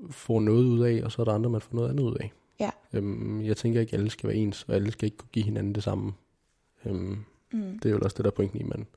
[0.10, 2.32] får noget ud af, og så er der andre, man får noget andet ud af.
[2.60, 2.70] Ja.
[2.94, 5.46] Øhm, jeg tænker ikke, at alle skal være ens, og alle skal ikke kunne give
[5.46, 6.14] hinanden det samme.
[6.86, 7.80] Øhm, Mm.
[7.80, 8.88] det er jo også det, der er pointen i, at man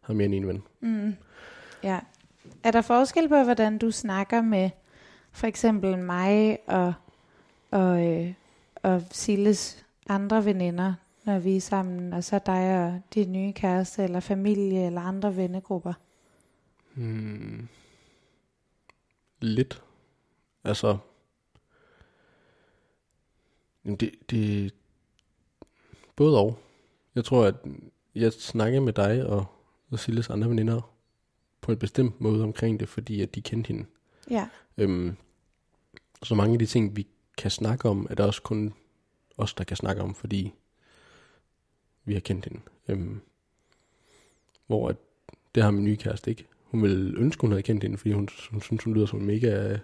[0.00, 0.62] har mere end en ven.
[0.80, 1.14] Mm.
[1.82, 2.00] Ja.
[2.64, 4.70] Er der forskel på, hvordan du snakker med
[5.32, 6.92] for eksempel mig og,
[7.70, 8.32] og, øh,
[8.82, 10.94] og Silles andre veninder,
[11.24, 15.36] når vi er sammen, og så dig og din nye kæreste, eller familie, eller andre
[15.36, 15.92] vennegrupper?
[16.94, 17.68] Hmm.
[19.40, 19.82] Lidt.
[20.64, 20.98] Altså,
[23.84, 24.74] jamen det, det,
[26.16, 26.58] både og.
[27.14, 27.54] Jeg tror, at
[28.14, 29.46] jeg snakker med dig og,
[29.90, 30.92] og Silles andre veninder
[31.60, 33.84] på en bestemt måde omkring det, fordi at de kendte hende.
[34.30, 35.16] Ja, Øhm,
[36.22, 37.06] så mange af de ting, vi
[37.38, 38.74] kan snakke om, er der også kun
[39.36, 40.52] os, der kan snakke om, fordi
[42.04, 42.60] vi har kendt hende.
[42.88, 43.20] Øhm,
[44.66, 44.96] hvor at,
[45.54, 46.46] det har min nye kæreste ikke.
[46.62, 49.26] Hun ville ønske, hun havde kendt hende, fordi hun, hun synes, hun lyder som en
[49.26, 49.78] mega,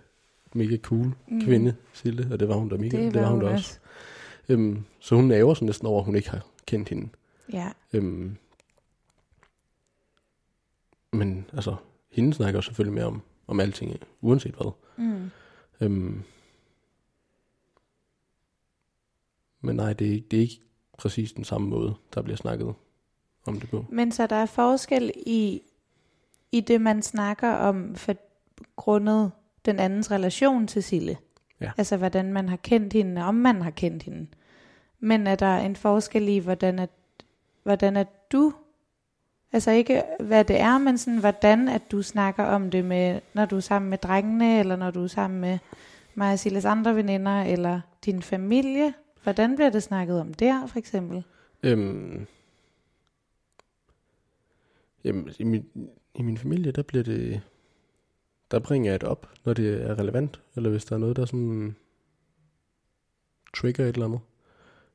[0.54, 1.40] mega cool mm.
[1.40, 3.04] kvinde, Sille, og det var hun da mega.
[3.04, 3.78] det, det var hun da også.
[4.48, 7.08] Øhm, så hun ærger sig næsten over, at hun ikke har kendt hende.
[7.52, 8.36] Ja, Øhm,
[11.12, 11.76] men altså,
[12.12, 14.72] hende snakker selvfølgelig mere om, om alting, uanset hvad.
[14.96, 15.30] mm.
[15.80, 16.22] Øhm,
[19.60, 20.60] men nej, det er, ikke, det er ikke
[20.98, 22.74] præcis den samme måde, der bliver snakket
[23.46, 23.84] om det på.
[23.90, 25.62] Men så der er forskel i,
[26.52, 28.14] i det, man snakker om, for
[28.76, 29.30] grundet
[29.68, 31.16] den andens relation til Sille.
[31.60, 31.70] Ja.
[31.78, 34.26] Altså, hvordan man har kendt hende, om man har kendt hende.
[35.00, 36.90] Men er der en forskel i, hvordan at,
[37.62, 38.52] hvordan at du,
[39.52, 43.44] altså ikke hvad det er, men sådan, hvordan at du snakker om det, med, når
[43.44, 45.58] du er sammen med drengene, eller når du er sammen med
[46.14, 48.94] mig og Silles andre veninder, eller din familie.
[49.22, 51.24] Hvordan bliver det snakket om der, for eksempel?
[51.62, 52.26] Øhm,
[55.04, 55.64] jamen, i min,
[56.14, 57.40] i min familie, der bliver det,
[58.50, 61.24] der bringer jeg det op, når det er relevant, eller hvis der er noget, der
[61.24, 61.76] sådan
[63.56, 64.20] trigger et eller andet.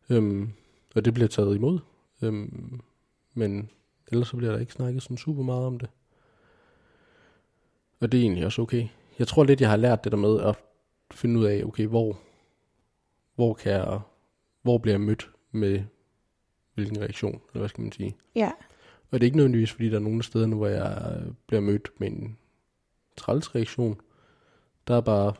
[0.10, 0.49] Øhm,
[0.95, 1.80] og det bliver taget imod.
[2.22, 2.82] Øhm,
[3.34, 3.70] men
[4.12, 5.89] ellers så bliver der ikke snakket sådan super meget om det.
[7.99, 8.88] Og det er egentlig også okay.
[9.20, 10.56] Jeg tror lidt, jeg har lært det der med at
[11.12, 12.20] finde ud af, okay, hvor,
[13.36, 13.99] hvor kan jeg,
[14.62, 15.84] hvor bliver jeg mødt med
[16.74, 18.16] hvilken reaktion, eller hvad skal man sige.
[18.36, 18.51] Ja,
[19.12, 21.89] Og det er ikke nødvendigvis, fordi der er nogle steder nu, hvor jeg bliver mødt
[21.97, 22.38] med en
[23.18, 24.01] træls reaktion.
[24.88, 25.34] Der er bare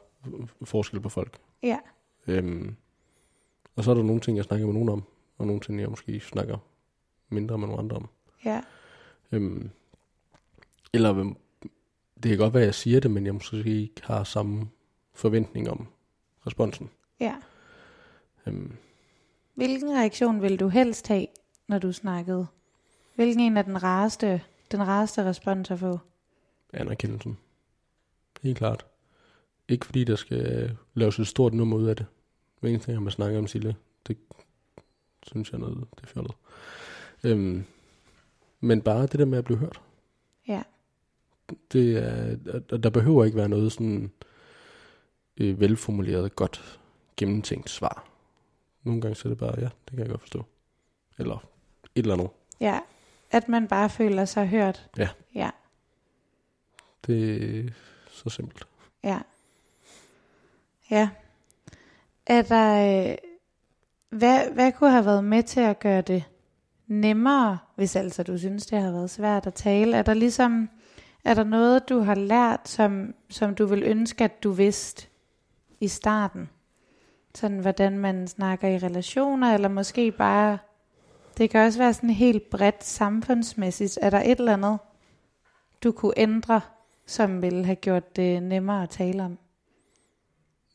[0.64, 1.38] forskel på folk.
[1.64, 1.80] ja,
[2.28, 2.76] Øhm,
[3.76, 5.04] og så er der nogle ting, jeg snakker med nogen om,
[5.38, 6.58] og nogle ting, jeg måske snakker
[7.30, 8.10] mindre med nogle andre om.
[8.46, 8.62] ja,
[9.32, 9.70] Øhm,
[10.94, 11.14] eller
[12.24, 14.70] det kan godt være, at jeg siger det, men jeg måske ikke har samme
[15.14, 15.88] forventning om
[16.48, 16.90] responsen.
[17.20, 17.36] ja.
[18.48, 18.78] Øhm,
[19.56, 21.28] Hvilken reaktion ville du helst have,
[21.68, 22.48] når du snakkede?
[23.16, 26.00] Hvilken en er den rareste, den rareste respons at få?
[26.74, 27.38] anerkendelsen.
[28.44, 28.86] Helt klart.
[29.68, 32.06] Ikke fordi der skal laves et stort nummer ud af det.
[32.60, 33.76] Hver eneste gang, man snakker om Sille,
[34.08, 34.18] det
[35.28, 36.34] synes jeg er noget, det er fjollet.
[37.24, 37.64] Øhm,
[38.60, 39.82] men bare det der med at blive hørt.
[40.48, 40.64] Ja,
[41.72, 42.38] Det er,
[42.72, 44.12] og der behøver ikke være noget sådan
[45.38, 46.80] øh, velformuleret, godt
[47.18, 48.08] gennemtænkt svar.
[48.84, 50.46] Nogle gange så er det bare, ja, det kan jeg godt forstå.
[51.18, 51.36] Eller
[51.96, 52.30] et eller andet.
[52.60, 52.80] ja.
[53.32, 54.90] At man bare føler sig hørt.
[54.98, 55.10] Ja.
[55.36, 55.50] Ja,
[57.08, 57.74] Det
[58.14, 58.68] så simpelt.
[59.04, 59.20] ja.
[60.90, 61.10] Ja.
[62.26, 63.18] Er der, øh,
[64.10, 66.24] hvad, hvad kunne have været med til at gøre det
[66.88, 69.98] nemmere, hvis altså du synes, det har været svært at tale?
[69.98, 70.70] Er der ligesom,
[71.24, 75.08] er der noget, du har lært, som, som du vil ønske, at du vidste
[75.80, 76.50] i starten?
[77.36, 80.58] Sådan, hvordan man snakker i relationer, eller måske bare,
[81.38, 84.00] det kan også være sådan helt bredt samfundsmæssigt.
[84.02, 84.78] Er der et eller andet,
[85.84, 86.62] du kunne ændre,
[87.06, 89.38] som ville have gjort det nemmere at tale om?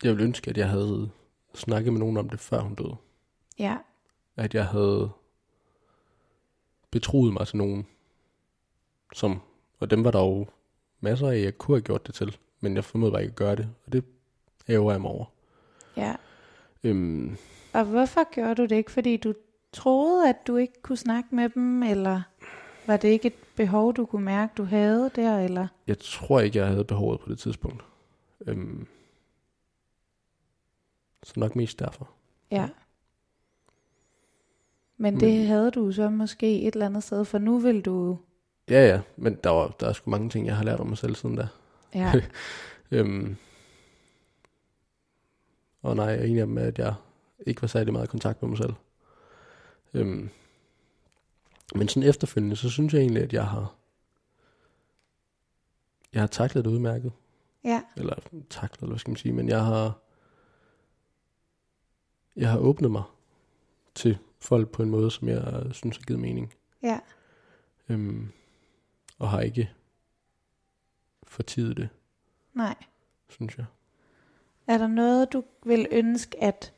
[0.02, 1.10] Jeg ville ønske, at jeg havde
[1.54, 2.96] snakket med nogen om det, før hun døde.
[3.58, 3.76] Ja,
[4.36, 5.10] at jeg havde
[6.90, 7.86] betroet mig til nogen,
[9.14, 9.40] som,
[9.80, 10.46] og dem var der jo
[11.00, 13.56] masser af, jeg kunne have gjort det til, men jeg formåede bare ikke at gøre
[13.56, 14.04] det, og det
[14.68, 15.24] ærger jeg mig over.
[15.96, 16.14] ja.
[16.84, 17.36] Øhm,
[17.72, 18.90] Og hvorfor gjorde du det ikke?
[18.90, 19.34] Fordi du
[19.72, 22.22] troede, at du ikke kunne snakke med dem, eller
[22.89, 25.66] var det ikke et behov, du kunne mærke, du havde der, eller?
[25.86, 27.84] jeg tror ikke, jeg havde behovet på det tidspunkt.
[28.47, 28.86] Øhm,
[31.22, 32.11] så nok mest derfor.
[32.51, 32.68] Ja.
[34.97, 38.18] Men Men- det havde du så måske et eller andet sted, for nu vil du...
[38.70, 40.99] Ja, ja, men der, var, der er sgu mange ting, jeg har lært om mig
[40.99, 41.49] selv siden da.
[41.95, 42.12] Ja,
[42.91, 43.36] Øhm,
[45.82, 46.95] og nej, en af dem er, at jeg
[47.47, 48.72] ikke var særlig meget i kontakt med mig selv.
[49.95, 50.28] Øhm,
[51.74, 53.74] men sådan efterfølgende, så synes jeg egentlig, at jeg har
[56.12, 57.12] jeg har taklet det udmærket.
[57.64, 58.14] ja, Eller
[58.50, 59.98] taklet, eller hvad skal man sige, men jeg har
[62.36, 63.02] jeg har åbnet mig
[63.94, 66.54] til folk på en måde, som jeg synes har givet mening.
[66.82, 67.00] ja,
[67.88, 68.32] Øhm,
[69.18, 69.70] og har ikke
[71.26, 71.88] fortidet det,
[72.54, 72.74] nej.
[73.28, 73.66] synes jeg.
[74.66, 76.74] Er der noget, du vil ønske, at,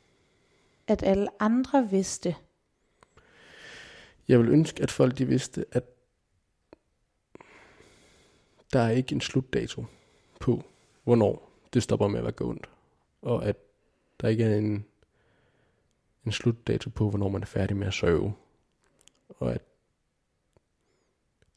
[0.87, 2.35] at alle andre vidste?
[4.27, 5.83] Jeg vil ønske, at folk de vidste, at
[8.73, 9.85] der er ikke en slutdato
[10.39, 10.63] på,
[11.03, 12.69] hvornår det stopper med at være ondt.
[13.21, 13.57] Og at
[14.21, 14.85] der ikke er en,
[16.25, 18.35] en slutdato på, hvornår man er færdig med at sørge.
[19.29, 19.61] Og at,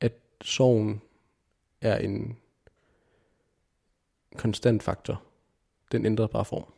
[0.01, 0.13] at
[0.43, 1.03] sorgen
[1.81, 2.39] er en
[4.37, 5.23] konstant faktor.
[5.93, 6.73] Den ændrer bare form.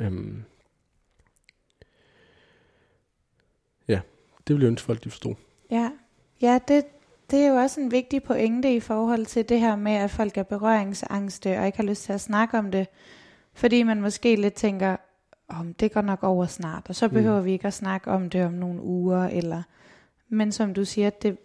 [0.00, 0.44] Øhm.
[3.88, 4.00] Ja,
[4.48, 5.34] det vil jeg ønske folk, de forstod.
[5.70, 5.90] Ja,
[6.42, 6.84] ja det,
[7.30, 10.38] det er jo også en vigtig pointe i forhold til det her med, at folk
[10.38, 12.88] er berøringsangste og ikke har lyst til at snakke om det.
[13.54, 14.96] Fordi man måske lidt tænker,
[15.48, 17.44] om oh, det går nok over snart, og så behøver mm.
[17.44, 19.28] vi ikke at snakke om det om nogle uger.
[19.28, 19.62] eller.
[20.28, 21.38] Men som du siger, det,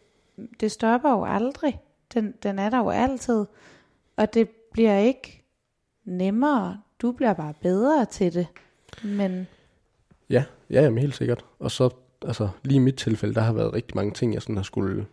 [0.60, 1.80] det stopper jo aldrig.
[2.14, 3.46] Den, den er der jo altid.
[4.18, 5.44] Og det bliver ikke
[6.06, 6.82] nemmere.
[7.02, 8.48] Du bliver bare bedre til det.
[9.04, 9.48] Men...
[10.30, 11.46] Ja, ja jamen helt sikkert.
[11.60, 11.90] Og så,
[12.26, 15.06] altså lige i mit tilfælde, der har været rigtig mange ting, jeg sådan har skulle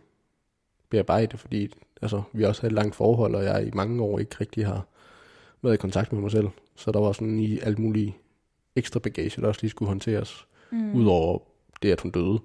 [0.89, 4.35] bearbejde, fordi altså, vi også har et langt forhold, og jeg i mange år ikke
[4.41, 4.85] rigtig har
[5.61, 6.47] været i kontakt med mig selv.
[6.75, 8.13] Så der var sådan i alt muligt
[8.75, 10.95] ekstra bagage, der også lige skulle håndteres, mm.
[10.95, 11.39] udover
[11.81, 12.39] det, at hun døde.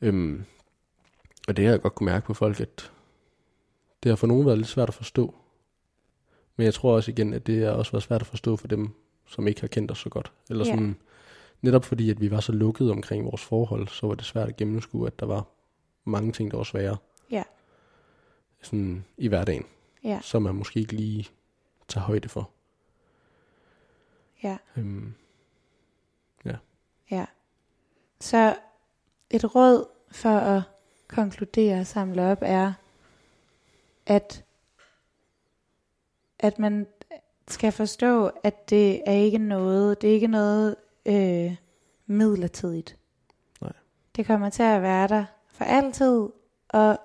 [0.00, 0.44] Øhm,
[1.48, 2.92] og det har jeg godt kunne mærke på folk, at
[4.02, 5.34] det har for nogen været lidt svært at forstå.
[6.56, 8.90] Men jeg tror også igen, at det har også været svært at forstå for dem,
[9.26, 10.32] som ikke har kendt os så godt.
[10.50, 10.94] Eller sådan, yeah.
[11.64, 14.56] Netop fordi, at vi var så lukkede omkring vores forhold, så var det svært at
[14.56, 15.46] gennemskue, at der var
[16.04, 16.96] mange ting, der var svære.
[17.30, 17.42] Ja.
[18.62, 19.64] Sådan i hverdagen.
[20.04, 20.20] Ja.
[20.22, 21.28] Som man måske ikke lige
[21.88, 22.50] tager højde for.
[24.42, 24.56] Ja.
[24.76, 25.14] Øhm,
[26.44, 26.56] ja.
[27.10, 27.26] Ja.
[28.20, 28.56] Så
[29.30, 30.62] et råd for at
[31.08, 32.72] konkludere og samle op er,
[34.06, 34.44] at,
[36.38, 36.86] at man
[37.48, 40.76] skal forstå, at det er ikke noget, det er ikke noget
[41.06, 41.56] øh,
[42.06, 42.96] midlertidigt.
[43.60, 43.72] Nej.
[44.16, 46.28] Det kommer til at være der for altid,
[46.68, 46.98] og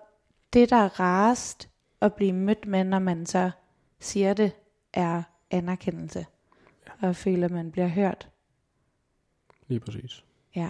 [0.54, 1.70] det, der er rarest
[2.02, 3.52] at blive mødt med, når man så
[4.00, 4.52] siger det,
[4.94, 6.26] er anerkendelse.
[6.88, 7.08] Ja.
[7.08, 8.30] Og føler, at man bliver hørt.
[9.68, 10.24] Lige præcis.
[10.56, 10.70] Ja.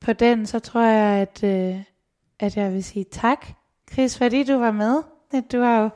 [0.00, 1.82] På den, så tror jeg, at, øh,
[2.38, 3.46] at jeg vil sige tak,
[3.92, 5.02] Chris, fordi du var med.
[5.52, 5.90] Du har jo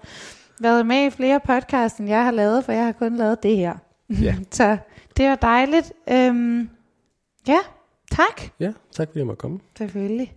[0.61, 3.57] været med i flere podcasts, end jeg har lavet, for jeg har kun lavet det
[3.57, 3.77] her.
[4.09, 4.37] Ja.
[4.51, 4.79] så
[5.17, 5.93] det var dejligt.
[6.11, 6.71] Øhm,
[7.49, 7.59] ja,
[8.11, 8.41] tak.
[8.61, 9.61] Ja, tak fordi jeg måtte komme.
[9.79, 10.35] Selvfølgelig.